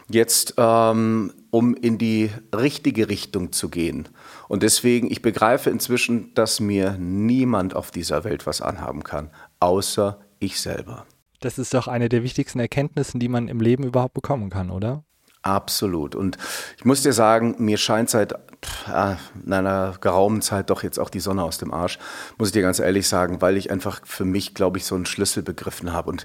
jetzt, 0.08 0.54
ähm, 0.56 1.32
um 1.50 1.74
in 1.74 1.98
die 1.98 2.30
richtige 2.54 3.08
Richtung 3.08 3.52
zu 3.52 3.68
gehen. 3.68 4.08
Und 4.48 4.62
deswegen, 4.62 5.10
ich 5.10 5.22
begreife 5.22 5.70
inzwischen, 5.70 6.34
dass 6.34 6.60
mir 6.60 6.96
niemand 6.98 7.74
auf 7.74 7.90
dieser 7.90 8.24
Welt 8.24 8.46
was 8.46 8.60
anhaben 8.60 9.04
kann, 9.04 9.30
außer 9.60 10.18
ich 10.38 10.60
selber. 10.60 11.06
Das 11.40 11.58
ist 11.58 11.72
doch 11.72 11.88
eine 11.88 12.08
der 12.08 12.22
wichtigsten 12.22 12.60
Erkenntnisse, 12.60 13.18
die 13.18 13.28
man 13.28 13.48
im 13.48 13.60
Leben 13.60 13.84
überhaupt 13.84 14.14
bekommen 14.14 14.50
kann, 14.50 14.70
oder? 14.70 15.04
Absolut. 15.42 16.14
Und 16.14 16.36
ich 16.76 16.84
muss 16.84 17.02
dir 17.02 17.12
sagen, 17.12 17.54
mir 17.58 17.78
scheint 17.78 18.10
seit 18.10 18.32
äh, 18.32 19.16
einer 19.50 19.94
geraumen 20.00 20.42
Zeit 20.42 20.68
doch 20.68 20.82
jetzt 20.82 20.98
auch 20.98 21.08
die 21.08 21.20
Sonne 21.20 21.42
aus 21.42 21.56
dem 21.56 21.72
Arsch, 21.72 21.98
muss 22.36 22.48
ich 22.48 22.52
dir 22.52 22.62
ganz 22.62 22.78
ehrlich 22.78 23.08
sagen, 23.08 23.40
weil 23.40 23.56
ich 23.56 23.70
einfach 23.70 24.02
für 24.04 24.26
mich, 24.26 24.54
glaube 24.54 24.76
ich, 24.76 24.84
so 24.84 24.94
einen 24.94 25.06
Schlüssel 25.06 25.42
begriffen 25.42 25.92
habe. 25.92 26.10
Und 26.10 26.24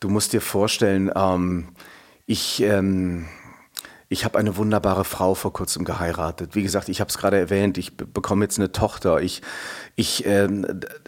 du 0.00 0.08
musst 0.08 0.32
dir 0.32 0.40
vorstellen, 0.40 1.10
ähm, 1.14 1.68
ich... 2.26 2.62
Ähm, 2.62 3.26
ich 4.08 4.24
habe 4.24 4.38
eine 4.38 4.56
wunderbare 4.56 5.04
Frau 5.04 5.34
vor 5.34 5.52
kurzem 5.52 5.84
geheiratet. 5.84 6.54
Wie 6.54 6.62
gesagt, 6.62 6.88
ich 6.88 7.00
habe 7.00 7.08
es 7.08 7.18
gerade 7.18 7.38
erwähnt, 7.38 7.78
ich 7.78 7.96
bekomme 7.96 8.44
jetzt 8.44 8.58
eine 8.58 8.70
Tochter. 8.70 9.20
Ich, 9.22 9.40
ich, 9.96 10.26
äh, 10.26 10.48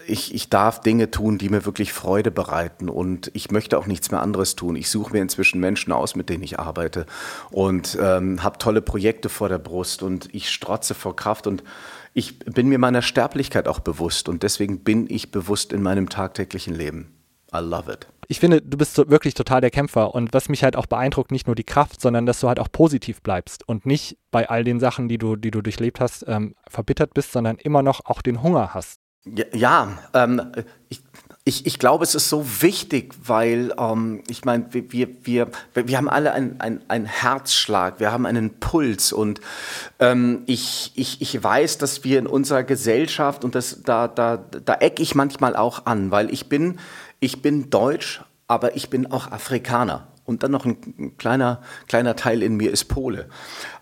ich, 0.06 0.34
ich 0.34 0.48
darf 0.48 0.80
Dinge 0.80 1.10
tun, 1.10 1.38
die 1.38 1.48
mir 1.48 1.66
wirklich 1.66 1.92
Freude 1.92 2.30
bereiten 2.30 2.88
und 2.88 3.30
ich 3.34 3.50
möchte 3.50 3.78
auch 3.78 3.86
nichts 3.86 4.10
mehr 4.10 4.22
anderes 4.22 4.56
tun. 4.56 4.76
Ich 4.76 4.90
suche 4.90 5.12
mir 5.12 5.20
inzwischen 5.20 5.60
Menschen 5.60 5.92
aus, 5.92 6.16
mit 6.16 6.30
denen 6.30 6.42
ich 6.42 6.58
arbeite 6.58 7.06
und 7.50 7.98
ähm, 8.00 8.42
habe 8.42 8.58
tolle 8.58 8.80
Projekte 8.80 9.28
vor 9.28 9.48
der 9.48 9.58
Brust 9.58 10.02
und 10.02 10.34
ich 10.34 10.50
strotze 10.50 10.94
vor 10.94 11.16
Kraft 11.16 11.46
und 11.46 11.62
ich 12.14 12.38
bin 12.38 12.68
mir 12.68 12.78
meiner 12.78 13.02
Sterblichkeit 13.02 13.68
auch 13.68 13.80
bewusst 13.80 14.30
und 14.30 14.42
deswegen 14.42 14.80
bin 14.80 15.06
ich 15.10 15.30
bewusst 15.30 15.72
in 15.72 15.82
meinem 15.82 16.08
tagtäglichen 16.08 16.74
Leben. 16.74 17.15
I 17.58 17.62
love 17.62 17.92
it 17.92 18.06
ich 18.28 18.40
finde, 18.40 18.60
du 18.60 18.76
bist 18.76 18.94
so 18.94 19.08
wirklich 19.08 19.34
total 19.34 19.60
der 19.60 19.70
Kämpfer. 19.70 20.14
Und 20.14 20.32
was 20.32 20.48
mich 20.48 20.64
halt 20.64 20.76
auch 20.76 20.86
beeindruckt, 20.86 21.30
nicht 21.30 21.46
nur 21.46 21.54
die 21.54 21.64
Kraft, 21.64 22.00
sondern 22.00 22.26
dass 22.26 22.40
du 22.40 22.48
halt 22.48 22.58
auch 22.58 22.70
positiv 22.70 23.22
bleibst 23.22 23.68
und 23.68 23.86
nicht 23.86 24.18
bei 24.30 24.48
all 24.48 24.64
den 24.64 24.80
Sachen, 24.80 25.08
die 25.08 25.18
du, 25.18 25.36
die 25.36 25.50
du 25.50 25.62
durchlebt 25.62 26.00
hast, 26.00 26.24
ähm, 26.26 26.54
verbittert 26.68 27.14
bist, 27.14 27.32
sondern 27.32 27.56
immer 27.56 27.82
noch 27.82 28.04
auch 28.04 28.22
den 28.22 28.42
Hunger 28.42 28.74
hast. 28.74 29.00
Ja, 29.24 29.44
ja 29.52 29.98
ähm, 30.14 30.52
ich, 30.88 31.02
ich, 31.44 31.66
ich 31.66 31.78
glaube, 31.78 32.02
es 32.02 32.14
ist 32.16 32.28
so 32.28 32.44
wichtig, 32.60 33.14
weil 33.24 33.72
ähm, 33.78 34.22
ich 34.28 34.44
meine, 34.44 34.66
wir, 34.72 34.90
wir, 34.90 35.08
wir, 35.22 35.48
wir 35.74 35.96
haben 35.96 36.08
alle 36.08 36.32
einen 36.32 36.82
ein 36.88 37.04
Herzschlag, 37.04 38.00
wir 38.00 38.10
haben 38.10 38.26
einen 38.26 38.58
Puls 38.58 39.12
und 39.12 39.40
ähm, 40.00 40.42
ich, 40.46 40.92
ich, 40.96 41.22
ich 41.22 41.42
weiß, 41.42 41.78
dass 41.78 42.02
wir 42.02 42.18
in 42.18 42.26
unserer 42.26 42.64
Gesellschaft, 42.64 43.44
und 43.44 43.54
das, 43.54 43.82
da, 43.82 44.08
da, 44.08 44.36
da 44.38 44.74
ecke 44.74 45.02
ich 45.02 45.14
manchmal 45.14 45.54
auch 45.54 45.86
an, 45.86 46.10
weil 46.10 46.32
ich 46.32 46.48
bin 46.48 46.78
ich 47.26 47.42
bin 47.42 47.70
deutsch, 47.70 48.22
aber 48.46 48.76
ich 48.76 48.88
bin 48.88 49.10
auch 49.10 49.32
Afrikaner. 49.32 50.06
Und 50.24 50.44
dann 50.44 50.52
noch 50.52 50.64
ein 50.64 51.16
kleiner, 51.18 51.60
kleiner 51.88 52.14
Teil 52.14 52.40
in 52.42 52.56
mir 52.56 52.70
ist 52.70 52.84
Pole. 52.84 53.28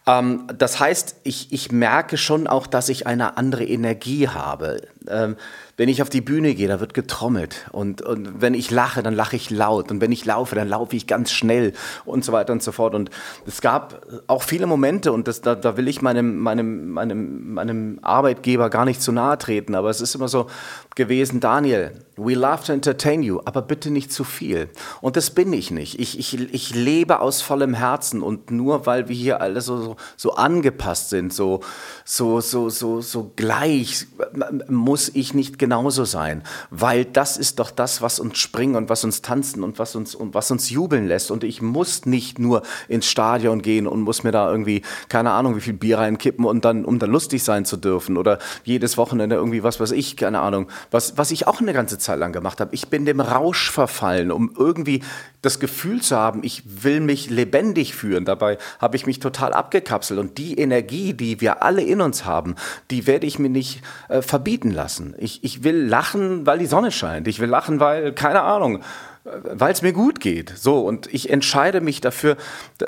Ähm, 0.07 0.47
das 0.57 0.81
heißt, 0.81 1.17
ich, 1.25 1.53
ich 1.53 1.73
merke 1.73 2.17
schon 2.17 2.47
auch, 2.47 2.67
dass 2.67 2.89
ich 2.89 3.07
eine 3.07 3.37
andere 3.37 3.65
Energie 3.65 4.29
habe. 4.29 4.83
Ähm, 5.09 5.37
wenn 5.77 5.89
ich 5.89 6.03
auf 6.03 6.09
die 6.09 6.21
Bühne 6.21 6.55
gehe, 6.55 6.69
da 6.69 6.79
wird 6.79 6.95
getrommelt. 6.95 7.67
Und, 7.73 8.01
und 8.01 8.41
wenn 8.41 8.55
ich 8.55 8.71
lache, 8.71 9.03
dann 9.03 9.15
lache 9.15 9.35
ich 9.35 9.51
laut. 9.51 9.91
Und 9.91 10.01
wenn 10.01 10.13
ich 10.13 10.25
laufe, 10.25 10.55
dann 10.55 10.69
laufe 10.69 10.95
ich 10.95 11.07
ganz 11.07 11.33
schnell 11.33 11.73
und 12.05 12.25
so 12.25 12.33
weiter 12.33 12.53
und 12.53 12.63
so 12.63 12.71
fort. 12.71 12.95
Und 12.95 13.11
es 13.47 13.61
gab 13.61 14.07
auch 14.29 14.43
viele 14.43 14.67
Momente, 14.67 15.13
und 15.13 15.27
das, 15.27 15.41
da, 15.41 15.55
da 15.57 15.77
will 15.77 15.89
ich 15.89 16.01
meinem, 16.01 16.39
meinem, 16.39 16.91
meinem, 16.91 17.55
meinem 17.55 17.99
Arbeitgeber 18.03 18.71
gar 18.71 18.85
nicht 18.85 19.03
zu 19.03 19.11
nahe 19.11 19.37
treten, 19.37 19.75
aber 19.75 19.91
es 19.91 20.01
ist 20.01 20.15
immer 20.15 20.29
so 20.29 20.47
gewesen, 20.95 21.41
Daniel, 21.41 21.93
we 22.17 22.35
love 22.35 22.63
to 22.65 22.73
entertain 22.73 23.23
you, 23.23 23.41
aber 23.45 23.63
bitte 23.63 23.91
nicht 23.91 24.13
zu 24.13 24.23
viel. 24.23 24.69
Und 25.01 25.17
das 25.17 25.31
bin 25.31 25.53
ich 25.53 25.73
nicht. 25.73 25.99
Ich, 25.99 26.19
ich, 26.19 26.55
ich 26.55 26.75
lebe 26.75 27.21
aus 27.21 27.43
vollem 27.43 27.75
Herzen 27.75 28.23
und 28.23 28.53
nur 28.53 28.87
weil 28.87 29.09
wir 29.09 29.17
hier 29.17 29.41
alle 29.41 29.61
so, 29.61 29.79
so, 29.79 29.94
angepasst 30.35 31.11
sind, 31.11 31.33
so, 31.33 31.61
so, 32.05 32.41
so, 32.41 32.69
so, 32.69 33.01
so 33.01 33.33
gleich, 33.35 34.07
muss 34.69 35.11
ich 35.15 35.35
nicht 35.35 35.59
genauso 35.59 36.05
sein, 36.05 36.43
weil 36.71 37.05
das 37.05 37.37
ist 37.37 37.59
doch 37.59 37.71
das, 37.71 38.01
was 38.01 38.21
uns 38.21 38.39
springen 38.39 38.77
und 38.77 38.89
was 38.89 39.05
uns 39.05 39.23
tanzen 39.23 39.65
und 39.65 39.79
was 39.79 39.97
uns, 39.97 40.15
und 40.15 40.35
was 40.35 40.51
uns 40.51 40.71
jubeln 40.71 41.07
lässt. 41.09 41.31
Und 41.31 41.43
ich 41.43 41.63
muss 41.63 42.07
nicht 42.07 42.39
nur 42.39 42.63
ins 42.89 43.07
Stadion 43.07 43.63
gehen 43.63 43.87
und 43.87 44.03
muss 44.03 44.23
mir 44.23 44.33
da 44.33 44.51
irgendwie, 44.51 44.83
keine 45.09 45.33
Ahnung, 45.33 45.57
wie 45.57 45.61
viel 45.61 45.73
Bier 45.75 45.99
reinkippen 45.99 46.45
und 46.45 46.65
dann, 46.65 46.85
um 46.85 46.99
dann 46.99 47.11
lustig 47.11 47.43
sein 47.43 47.65
zu 47.65 47.77
dürfen 47.77 48.17
oder 48.17 48.39
jedes 48.63 48.97
Wochenende 48.97 49.37
irgendwie 49.37 49.65
was 49.65 49.81
weiß 49.81 49.91
ich, 49.91 50.17
keine 50.17 50.41
Ahnung, 50.41 50.69
was, 50.91 51.19
was 51.19 51.31
ich 51.33 51.49
auch 51.49 51.61
eine 51.61 51.73
ganze 51.73 51.99
Zeit 51.99 52.19
lang 52.19 52.33
gemacht 52.33 52.61
habe. 52.61 52.73
Ich 52.75 52.89
bin 52.89 53.05
dem 53.05 53.21
Rausch 53.21 53.71
verfallen, 53.71 54.31
um 54.31 54.53
irgendwie 54.57 55.03
das 55.43 55.59
Gefühl 55.59 56.01
zu 56.01 56.17
haben, 56.17 56.41
ich 56.43 56.63
will 56.85 57.01
mich 57.01 57.29
lebendig 57.31 57.95
fühlen. 57.95 58.25
Dabei 58.25 58.59
habe 58.79 58.97
ich 58.97 59.07
mich 59.07 59.19
total 59.19 59.53
abgekapselt 59.85 60.19
und 60.19 60.39
die 60.39 60.59
Energie, 60.59 61.13
die 61.13 61.41
wir 61.41 61.63
alle 61.63 61.83
in 61.83 62.01
uns 62.01 62.25
haben, 62.25 62.57
die 62.91 63.07
werde 63.07 63.27
ich 63.27 63.39
mir 63.39 63.51
nicht 63.51 63.83
äh, 64.09 64.23
verbieten 64.23 64.71
lassen. 64.71 65.15
Ich, 65.19 65.45
ich 65.45 65.63
will 65.63 65.77
lachen, 65.77 66.47
weil 66.47 66.59
die 66.59 66.67
Sonne 66.67 66.91
scheint. 66.91 67.29
Ich 67.29 67.39
will 67.39 67.49
lachen, 67.49 67.81
weil, 67.81 68.13
keine 68.13 68.43
Ahnung, 68.43 68.81
weil 69.25 69.73
es 69.73 69.83
mir 69.83 69.93
gut 69.93 70.21
geht. 70.21 70.53
So, 70.57 70.81
und 70.81 71.13
ich 71.13 71.31
entscheide 71.31 71.81
mich 71.81 72.01
dafür, 72.01 72.37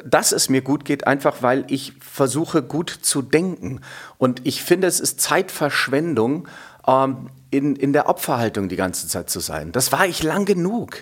dass 0.04 0.32
es 0.32 0.48
mir 0.48 0.62
gut 0.62 0.84
geht, 0.84 1.06
einfach 1.06 1.42
weil 1.42 1.64
ich 1.68 1.92
versuche, 2.00 2.62
gut 2.62 2.90
zu 2.90 3.22
denken. 3.22 3.80
Und 4.18 4.46
ich 4.46 4.62
finde, 4.62 4.86
es 4.86 5.00
ist 5.00 5.20
Zeitverschwendung, 5.20 6.48
ähm, 6.86 7.28
in, 7.50 7.76
in 7.76 7.92
der 7.92 8.08
Opferhaltung 8.08 8.68
die 8.68 8.76
ganze 8.76 9.06
Zeit 9.06 9.30
zu 9.30 9.40
sein. 9.40 9.72
Das 9.72 9.92
war 9.92 10.06
ich 10.06 10.22
lang 10.22 10.46
genug. 10.46 10.98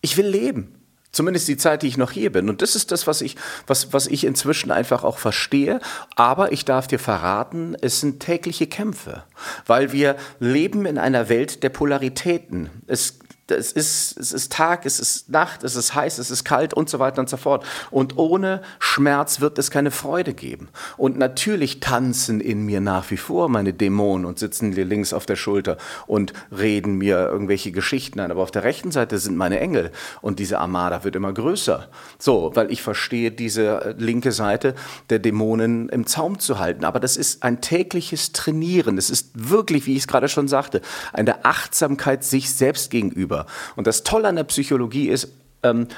Ich 0.00 0.16
will 0.16 0.26
leben. 0.26 0.74
Zumindest 1.14 1.46
die 1.46 1.56
Zeit, 1.56 1.82
die 1.82 1.86
ich 1.86 1.96
noch 1.96 2.10
hier 2.10 2.32
bin. 2.32 2.48
Und 2.48 2.60
das 2.60 2.74
ist 2.74 2.90
das, 2.90 3.06
was 3.06 3.20
ich, 3.20 3.36
was, 3.68 3.92
was 3.92 4.08
ich 4.08 4.24
inzwischen 4.24 4.72
einfach 4.72 5.04
auch 5.04 5.18
verstehe. 5.18 5.78
Aber 6.16 6.50
ich 6.50 6.64
darf 6.64 6.88
dir 6.88 6.98
verraten, 6.98 7.76
es 7.80 8.00
sind 8.00 8.18
tägliche 8.18 8.66
Kämpfe. 8.66 9.22
Weil 9.64 9.92
wir 9.92 10.16
leben 10.40 10.86
in 10.86 10.98
einer 10.98 11.28
Welt 11.28 11.62
der 11.62 11.68
Polaritäten. 11.68 12.68
Es 12.88 13.20
es 13.50 13.72
ist, 13.72 14.18
es 14.18 14.32
ist 14.32 14.52
Tag, 14.52 14.86
es 14.86 14.98
ist 14.98 15.28
Nacht, 15.28 15.64
es 15.64 15.76
ist 15.76 15.94
heiß, 15.94 16.18
es 16.18 16.30
ist 16.30 16.44
kalt 16.44 16.72
und 16.72 16.88
so 16.88 16.98
weiter 16.98 17.20
und 17.20 17.28
so 17.28 17.36
fort. 17.36 17.64
Und 17.90 18.16
ohne 18.16 18.62
Schmerz 18.78 19.40
wird 19.40 19.58
es 19.58 19.70
keine 19.70 19.90
Freude 19.90 20.32
geben. 20.32 20.68
Und 20.96 21.18
natürlich 21.18 21.80
tanzen 21.80 22.40
in 22.40 22.64
mir 22.64 22.80
nach 22.80 23.10
wie 23.10 23.16
vor 23.16 23.48
meine 23.48 23.74
Dämonen 23.74 24.24
und 24.24 24.38
sitzen 24.38 24.70
mir 24.70 24.84
links 24.84 25.12
auf 25.12 25.26
der 25.26 25.36
Schulter 25.36 25.76
und 26.06 26.32
reden 26.56 26.96
mir 26.96 27.18
irgendwelche 27.18 27.72
Geschichten 27.72 28.20
ein. 28.20 28.30
Aber 28.30 28.42
auf 28.42 28.50
der 28.50 28.64
rechten 28.64 28.90
Seite 28.90 29.18
sind 29.18 29.36
meine 29.36 29.60
Engel 29.60 29.90
und 30.22 30.38
diese 30.38 30.58
Armada 30.58 31.04
wird 31.04 31.16
immer 31.16 31.32
größer. 31.32 31.88
So, 32.18 32.52
weil 32.54 32.72
ich 32.72 32.82
verstehe 32.82 33.30
diese 33.30 33.94
linke 33.98 34.32
Seite 34.32 34.74
der 35.10 35.18
Dämonen 35.18 35.90
im 35.90 36.06
Zaum 36.06 36.38
zu 36.38 36.58
halten. 36.58 36.84
Aber 36.84 37.00
das 37.00 37.16
ist 37.16 37.42
ein 37.42 37.60
tägliches 37.60 38.32
Trainieren. 38.32 38.96
Es 38.96 39.10
ist 39.10 39.30
wirklich, 39.34 39.86
wie 39.86 39.92
ich 39.92 40.00
es 40.00 40.06
gerade 40.06 40.28
schon 40.28 40.48
sagte, 40.48 40.80
eine 41.12 41.44
Achtsamkeit 41.44 42.24
sich 42.24 42.52
selbst 42.52 42.90
gegenüber 42.90 43.33
gegenüber. 43.34 43.46
Und 43.76 43.86
das 43.86 44.04
Tolle 44.04 44.28
an 44.28 44.36
der 44.36 44.44
Psychologie 44.44 45.08
ist, 45.08 45.28
ähm, 45.62 45.88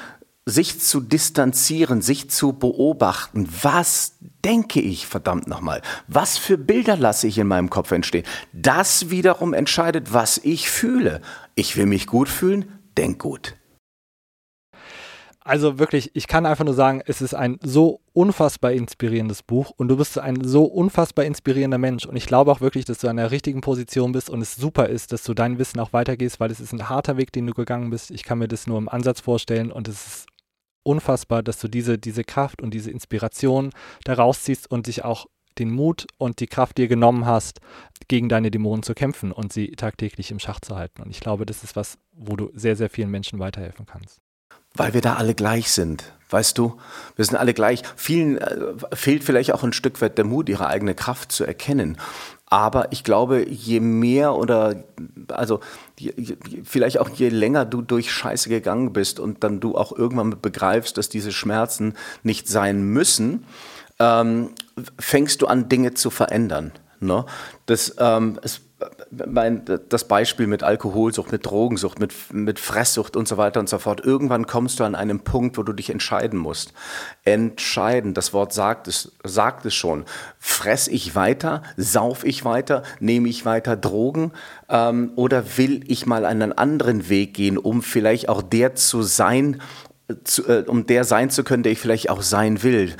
sich 0.45 0.79
zu 0.79 1.01
distanzieren, 1.01 2.01
sich 2.01 2.29
zu 2.29 2.53
beobachten. 2.53 3.49
Was 3.61 4.13
denke 4.45 4.79
ich, 4.79 5.05
verdammt 5.05 5.47
nochmal? 5.47 5.81
Was 6.07 6.37
für 6.37 6.57
Bilder 6.57 6.95
lasse 6.95 7.27
ich 7.27 7.37
in 7.37 7.47
meinem 7.47 7.69
Kopf 7.69 7.91
entstehen? 7.91 8.23
Das 8.53 9.09
wiederum 9.09 9.53
entscheidet, 9.53 10.13
was 10.13 10.37
ich 10.37 10.69
fühle. 10.69 11.21
Ich 11.55 11.75
will 11.75 11.85
mich 11.85 12.07
gut 12.07 12.29
fühlen, 12.29 12.79
denk 12.97 13.19
gut. 13.19 13.56
Also 15.47 15.79
wirklich, 15.79 16.11
ich 16.13 16.27
kann 16.27 16.45
einfach 16.45 16.65
nur 16.65 16.73
sagen, 16.73 17.01
es 17.05 17.21
ist 17.21 17.33
ein 17.33 17.57
so 17.63 18.01
unfassbar 18.11 18.73
inspirierendes 18.73 19.43
Buch 19.43 19.71
und 19.77 19.87
du 19.87 19.95
bist 19.95 20.19
ein 20.19 20.43
so 20.43 20.65
unfassbar 20.65 21.23
inspirierender 21.23 21.77
Mensch. 21.77 22.05
Und 22.05 22.17
ich 22.17 22.25
glaube 22.25 22.51
auch 22.51 22.59
wirklich, 22.59 22.83
dass 22.83 22.97
du 22.97 23.07
an 23.07 23.15
der 23.15 23.31
richtigen 23.31 23.61
Position 23.61 24.11
bist 24.11 24.29
und 24.29 24.41
es 24.41 24.55
super 24.55 24.89
ist, 24.89 25.13
dass 25.13 25.23
du 25.23 25.33
dein 25.33 25.57
Wissen 25.57 25.79
auch 25.79 25.93
weitergehst, 25.93 26.41
weil 26.41 26.51
es 26.51 26.59
ist 26.59 26.73
ein 26.73 26.89
harter 26.89 27.15
Weg, 27.15 27.31
den 27.31 27.47
du 27.47 27.53
gegangen 27.53 27.91
bist. 27.91 28.11
Ich 28.11 28.23
kann 28.23 28.39
mir 28.39 28.49
das 28.49 28.67
nur 28.67 28.77
im 28.77 28.89
Ansatz 28.89 29.21
vorstellen 29.21 29.71
und 29.71 29.87
es 29.87 30.05
ist 30.05 30.25
unfassbar, 30.83 31.41
dass 31.43 31.59
du 31.59 31.69
diese, 31.69 31.97
diese 31.97 32.25
Kraft 32.25 32.61
und 32.61 32.73
diese 32.73 32.91
Inspiration 32.91 33.69
da 34.03 34.15
rausziehst 34.15 34.69
und 34.69 34.87
dich 34.87 35.05
auch 35.05 35.27
den 35.59 35.71
Mut 35.71 36.07
und 36.17 36.41
die 36.41 36.47
Kraft 36.47 36.77
dir 36.77 36.89
genommen 36.89 37.25
hast, 37.25 37.61
gegen 38.09 38.27
deine 38.27 38.51
Dämonen 38.51 38.83
zu 38.83 38.93
kämpfen 38.93 39.31
und 39.31 39.53
sie 39.53 39.71
tagtäglich 39.71 40.29
im 40.29 40.39
Schach 40.39 40.59
zu 40.59 40.75
halten. 40.75 41.03
Und 41.03 41.09
ich 41.09 41.21
glaube, 41.21 41.45
das 41.45 41.63
ist 41.63 41.77
was, 41.77 41.97
wo 42.11 42.35
du 42.35 42.51
sehr, 42.53 42.75
sehr 42.75 42.89
vielen 42.89 43.11
Menschen 43.11 43.39
weiterhelfen 43.39 43.85
kannst. 43.85 44.19
Weil 44.73 44.93
wir 44.93 45.01
da 45.01 45.15
alle 45.15 45.33
gleich 45.33 45.71
sind. 45.71 46.03
Weißt 46.29 46.57
du, 46.57 46.77
wir 47.15 47.23
sind 47.23 47.37
alle 47.37 47.53
gleich. 47.53 47.83
Vielen 47.95 48.37
äh, 48.37 48.73
fehlt 48.93 49.23
vielleicht 49.23 49.53
auch 49.53 49.63
ein 49.63 49.71
Stück 49.71 50.01
weit 50.01 50.17
der 50.17 50.25
Mut, 50.25 50.49
ihre 50.49 50.67
eigene 50.67 50.93
Kraft 50.93 51.31
zu 51.31 51.45
erkennen. 51.45 51.97
Aber 52.49 52.91
ich 52.91 53.03
glaube, 53.03 53.47
je 53.49 53.79
mehr 53.79 54.35
oder 54.35 54.83
also 55.29 55.59
je, 55.99 56.13
vielleicht 56.63 56.99
auch 56.99 57.09
je 57.09 57.29
länger 57.29 57.65
du 57.65 57.81
durch 57.81 58.11
Scheiße 58.11 58.49
gegangen 58.49 58.93
bist 58.93 59.19
und 59.19 59.43
dann 59.43 59.59
du 59.59 59.77
auch 59.77 59.91
irgendwann 59.91 60.41
begreifst, 60.41 60.97
dass 60.97 61.09
diese 61.09 61.31
Schmerzen 61.31 61.93
nicht 62.23 62.47
sein 62.47 62.83
müssen, 62.83 63.45
ähm, 63.99 64.51
fängst 64.99 65.41
du 65.41 65.47
an, 65.47 65.69
Dinge 65.69 65.93
zu 65.93 66.09
verändern. 66.09 66.71
Ne? 66.99 67.25
Das, 67.65 67.95
ähm, 67.99 68.39
es 68.41 68.61
mein, 69.25 69.63
das 69.89 70.07
Beispiel 70.07 70.45
mit 70.45 70.61
Alkoholsucht, 70.61 71.31
mit 71.31 71.45
Drogensucht, 71.45 71.99
mit, 71.99 72.13
mit 72.31 72.59
Fresssucht 72.59 73.15
und 73.15 73.27
so 73.27 73.37
weiter 73.37 73.59
und 73.59 73.67
so 73.69 73.79
fort. 73.79 74.01
Irgendwann 74.01 74.45
kommst 74.45 74.79
du 74.79 74.83
an 74.83 74.93
einen 74.93 75.21
Punkt, 75.21 75.57
wo 75.57 75.63
du 75.63 75.73
dich 75.73 75.89
entscheiden 75.89 76.37
musst. 76.37 76.73
Entscheiden, 77.23 78.13
das 78.13 78.33
Wort 78.33 78.53
sagt 78.53 78.87
es, 78.87 79.13
sagt 79.23 79.65
es 79.65 79.73
schon. 79.73 80.05
Fress 80.37 80.87
ich 80.87 81.15
weiter? 81.15 81.63
Sauf 81.75 82.23
ich 82.23 82.45
weiter? 82.45 82.83
Nehme 82.99 83.29
ich 83.29 83.45
weiter 83.45 83.75
Drogen? 83.75 84.31
Ähm, 84.69 85.11
oder 85.15 85.57
will 85.57 85.83
ich 85.87 86.05
mal 86.05 86.25
einen 86.25 86.53
anderen 86.53 87.09
Weg 87.09 87.33
gehen, 87.33 87.57
um 87.57 87.81
vielleicht 87.81 88.29
auch 88.29 88.43
der 88.43 88.75
zu 88.75 89.01
sein, 89.01 89.61
zu, 90.23 90.47
äh, 90.47 90.65
um 90.67 90.85
der 90.85 91.03
sein 91.03 91.31
zu 91.31 91.43
können, 91.43 91.63
der 91.63 91.71
ich 91.71 91.79
vielleicht 91.79 92.11
auch 92.11 92.21
sein 92.21 92.61
will? 92.61 92.95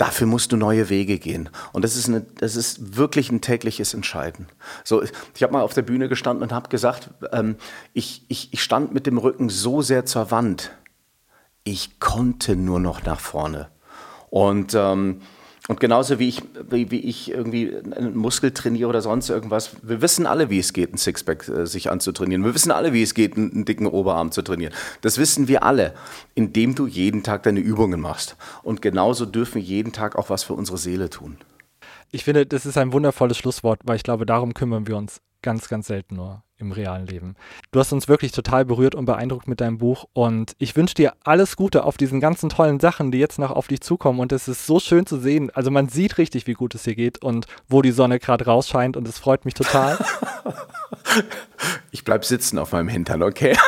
Dafür 0.00 0.26
musst 0.26 0.50
du 0.50 0.56
neue 0.56 0.88
Wege 0.88 1.18
gehen. 1.18 1.50
Und 1.74 1.84
das 1.84 1.94
ist, 1.94 2.08
eine, 2.08 2.22
das 2.22 2.56
ist 2.56 2.96
wirklich 2.96 3.30
ein 3.30 3.42
tägliches 3.42 3.92
Entscheiden. 3.92 4.46
So, 4.82 5.02
ich 5.02 5.42
habe 5.42 5.52
mal 5.52 5.60
auf 5.60 5.74
der 5.74 5.82
Bühne 5.82 6.08
gestanden 6.08 6.42
und 6.42 6.52
habe 6.52 6.70
gesagt, 6.70 7.10
ähm, 7.32 7.56
ich, 7.92 8.24
ich, 8.28 8.50
ich 8.50 8.62
stand 8.62 8.94
mit 8.94 9.06
dem 9.06 9.18
Rücken 9.18 9.50
so 9.50 9.82
sehr 9.82 10.06
zur 10.06 10.30
Wand, 10.30 10.70
ich 11.64 12.00
konnte 12.00 12.56
nur 12.56 12.80
noch 12.80 13.02
nach 13.02 13.20
vorne. 13.20 13.68
Und 14.30 14.72
ähm, 14.74 15.20
und 15.70 15.78
genauso 15.78 16.18
wie 16.18 16.28
ich, 16.28 16.42
wie, 16.68 16.90
wie, 16.90 16.98
ich 16.98 17.30
irgendwie 17.30 17.76
einen 17.76 18.16
Muskel 18.16 18.50
trainiere 18.50 18.88
oder 18.88 19.02
sonst 19.02 19.30
irgendwas, 19.30 19.76
wir 19.82 20.02
wissen 20.02 20.26
alle, 20.26 20.50
wie 20.50 20.58
es 20.58 20.72
geht, 20.72 20.92
ein 20.92 20.98
Sixpack 20.98 21.46
äh, 21.48 21.64
sich 21.64 21.92
anzutrainieren. 21.92 22.44
Wir 22.44 22.56
wissen 22.56 22.72
alle, 22.72 22.92
wie 22.92 23.04
es 23.04 23.14
geht, 23.14 23.36
einen, 23.36 23.52
einen, 23.52 23.64
dicken 23.66 23.86
Oberarm 23.86 24.32
zu 24.32 24.42
trainieren. 24.42 24.74
Das 25.00 25.18
wissen 25.18 25.46
wir 25.46 25.62
alle, 25.62 25.94
indem 26.34 26.74
du 26.74 26.88
jeden 26.88 27.22
Tag 27.22 27.44
deine 27.44 27.60
Übungen 27.60 28.00
machst. 28.00 28.36
Und 28.64 28.82
genauso 28.82 29.26
dürfen 29.26 29.54
wir 29.54 29.62
jeden 29.62 29.92
Tag 29.92 30.16
auch 30.16 30.28
was 30.28 30.42
für 30.42 30.54
unsere 30.54 30.76
Seele 30.76 31.08
tun. 31.08 31.36
Ich 32.10 32.24
finde, 32.24 32.46
das 32.46 32.66
ist 32.66 32.76
ein 32.76 32.92
wundervolles 32.92 33.38
Schlusswort, 33.38 33.78
weil 33.84 33.94
ich 33.94 34.02
glaube, 34.02 34.26
darum 34.26 34.54
kümmern 34.54 34.88
wir 34.88 34.96
uns 34.96 35.20
ganz, 35.40 35.68
ganz 35.68 35.86
selten 35.86 36.16
nur 36.16 36.42
im 36.60 36.72
realen 36.72 37.06
Leben. 37.06 37.36
Du 37.72 37.80
hast 37.80 37.92
uns 37.92 38.08
wirklich 38.08 38.32
total 38.32 38.64
berührt 38.64 38.94
und 38.94 39.06
beeindruckt 39.06 39.48
mit 39.48 39.60
deinem 39.60 39.78
Buch 39.78 40.06
und 40.12 40.54
ich 40.58 40.76
wünsche 40.76 40.94
dir 40.94 41.14
alles 41.24 41.56
Gute 41.56 41.84
auf 41.84 41.96
diesen 41.96 42.20
ganzen 42.20 42.48
tollen 42.48 42.80
Sachen, 42.80 43.10
die 43.10 43.18
jetzt 43.18 43.38
noch 43.38 43.50
auf 43.50 43.66
dich 43.66 43.80
zukommen 43.80 44.20
und 44.20 44.32
es 44.32 44.48
ist 44.48 44.66
so 44.66 44.80
schön 44.80 45.06
zu 45.06 45.18
sehen. 45.18 45.50
Also 45.54 45.70
man 45.70 45.88
sieht 45.88 46.18
richtig, 46.18 46.46
wie 46.46 46.54
gut 46.54 46.74
es 46.74 46.84
dir 46.84 46.94
geht 46.94 47.22
und 47.22 47.46
wo 47.68 47.82
die 47.82 47.92
Sonne 47.92 48.18
gerade 48.18 48.44
rausscheint 48.44 48.96
und 48.96 49.08
es 49.08 49.18
freut 49.18 49.44
mich 49.44 49.54
total. 49.54 49.98
ich 51.90 52.04
bleib 52.04 52.24
sitzen 52.24 52.58
auf 52.58 52.72
meinem 52.72 52.88
Hintern, 52.88 53.22
okay? 53.22 53.56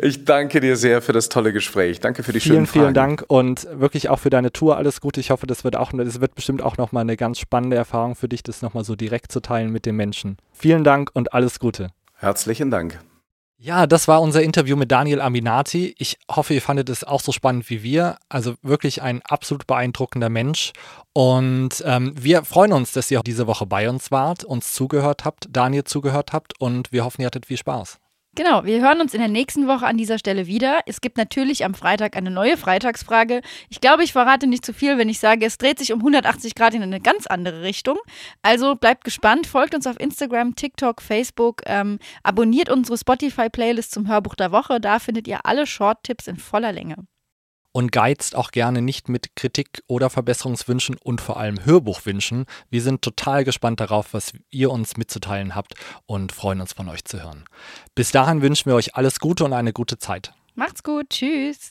Ich 0.00 0.24
danke 0.24 0.60
dir 0.60 0.76
sehr 0.76 1.02
für 1.02 1.12
das 1.12 1.28
tolle 1.28 1.52
Gespräch. 1.52 2.00
Danke 2.00 2.22
für 2.22 2.32
die 2.32 2.40
vielen, 2.40 2.54
schönen 2.54 2.66
Fragen. 2.66 2.84
Vielen 2.84 2.94
Dank 2.94 3.24
und 3.26 3.66
wirklich 3.72 4.08
auch 4.08 4.18
für 4.18 4.30
deine 4.30 4.52
Tour 4.52 4.76
alles 4.76 5.00
Gute. 5.00 5.20
Ich 5.20 5.30
hoffe, 5.30 5.46
das 5.46 5.64
wird 5.64 5.76
auch, 5.76 5.92
das 5.92 6.20
wird 6.20 6.34
bestimmt 6.34 6.62
auch 6.62 6.76
nochmal 6.76 7.02
eine 7.02 7.16
ganz 7.16 7.38
spannende 7.38 7.76
Erfahrung 7.76 8.14
für 8.14 8.28
dich, 8.28 8.42
das 8.42 8.62
nochmal 8.62 8.84
so 8.84 8.94
direkt 8.94 9.32
zu 9.32 9.40
teilen 9.40 9.70
mit 9.70 9.86
den 9.86 9.96
Menschen. 9.96 10.36
Vielen 10.52 10.84
Dank 10.84 11.10
und 11.14 11.32
alles 11.32 11.58
Gute. 11.58 11.88
Herzlichen 12.14 12.70
Dank. 12.70 13.00
Ja, 13.60 13.88
das 13.88 14.06
war 14.06 14.22
unser 14.22 14.40
Interview 14.40 14.76
mit 14.76 14.92
Daniel 14.92 15.20
Aminati. 15.20 15.96
Ich 15.98 16.16
hoffe, 16.30 16.54
ihr 16.54 16.62
fandet 16.62 16.88
es 16.90 17.02
auch 17.02 17.20
so 17.20 17.32
spannend 17.32 17.68
wie 17.70 17.82
wir. 17.82 18.16
Also 18.28 18.54
wirklich 18.62 19.02
ein 19.02 19.20
absolut 19.22 19.66
beeindruckender 19.66 20.28
Mensch. 20.28 20.72
Und 21.12 21.82
ähm, 21.84 22.14
wir 22.16 22.44
freuen 22.44 22.72
uns, 22.72 22.92
dass 22.92 23.10
ihr 23.10 23.20
diese 23.26 23.48
Woche 23.48 23.66
bei 23.66 23.90
uns 23.90 24.12
wart, 24.12 24.44
uns 24.44 24.74
zugehört 24.74 25.24
habt, 25.24 25.48
Daniel 25.50 25.82
zugehört 25.82 26.32
habt 26.32 26.60
und 26.60 26.92
wir 26.92 27.04
hoffen, 27.04 27.22
ihr 27.22 27.26
hattet 27.26 27.46
viel 27.46 27.56
Spaß. 27.56 27.98
Genau, 28.38 28.64
wir 28.64 28.80
hören 28.80 29.00
uns 29.00 29.14
in 29.14 29.18
der 29.18 29.28
nächsten 29.28 29.66
Woche 29.66 29.84
an 29.84 29.96
dieser 29.96 30.16
Stelle 30.16 30.46
wieder. 30.46 30.78
Es 30.86 31.00
gibt 31.00 31.16
natürlich 31.16 31.64
am 31.64 31.74
Freitag 31.74 32.16
eine 32.16 32.30
neue 32.30 32.56
Freitagsfrage. 32.56 33.40
Ich 33.68 33.80
glaube, 33.80 34.04
ich 34.04 34.12
verrate 34.12 34.46
nicht 34.46 34.64
zu 34.64 34.72
viel, 34.72 34.96
wenn 34.96 35.08
ich 35.08 35.18
sage, 35.18 35.44
es 35.44 35.58
dreht 35.58 35.80
sich 35.80 35.92
um 35.92 35.98
180 35.98 36.54
Grad 36.54 36.72
in 36.72 36.84
eine 36.84 37.00
ganz 37.00 37.26
andere 37.26 37.62
Richtung. 37.62 37.98
Also 38.40 38.76
bleibt 38.76 39.02
gespannt, 39.02 39.48
folgt 39.48 39.74
uns 39.74 39.88
auf 39.88 39.98
Instagram, 39.98 40.54
TikTok, 40.54 41.02
Facebook, 41.02 41.62
ähm, 41.66 41.98
abonniert 42.22 42.70
unsere 42.70 42.96
Spotify-Playlist 42.96 43.90
zum 43.90 44.06
Hörbuch 44.06 44.36
der 44.36 44.52
Woche. 44.52 44.80
Da 44.80 45.00
findet 45.00 45.26
ihr 45.26 45.44
alle 45.44 45.66
Short-Tipps 45.66 46.28
in 46.28 46.36
voller 46.36 46.70
Länge 46.70 46.94
und 47.78 47.92
geizt 47.92 48.34
auch 48.34 48.50
gerne 48.50 48.82
nicht 48.82 49.08
mit 49.08 49.36
Kritik 49.36 49.84
oder 49.86 50.10
Verbesserungswünschen 50.10 50.96
und 51.00 51.20
vor 51.20 51.36
allem 51.36 51.64
Hörbuchwünschen. 51.64 52.46
Wir 52.70 52.82
sind 52.82 53.02
total 53.02 53.44
gespannt 53.44 53.78
darauf, 53.78 54.14
was 54.14 54.32
ihr 54.50 54.72
uns 54.72 54.96
mitzuteilen 54.96 55.54
habt 55.54 55.74
und 56.04 56.32
freuen 56.32 56.60
uns 56.60 56.72
von 56.72 56.88
euch 56.88 57.04
zu 57.04 57.22
hören. 57.22 57.44
Bis 57.94 58.10
dahin 58.10 58.42
wünschen 58.42 58.66
wir 58.68 58.74
euch 58.74 58.96
alles 58.96 59.20
Gute 59.20 59.44
und 59.44 59.52
eine 59.52 59.72
gute 59.72 59.96
Zeit. 59.96 60.32
Macht's 60.56 60.82
gut, 60.82 61.10
tschüss. 61.10 61.70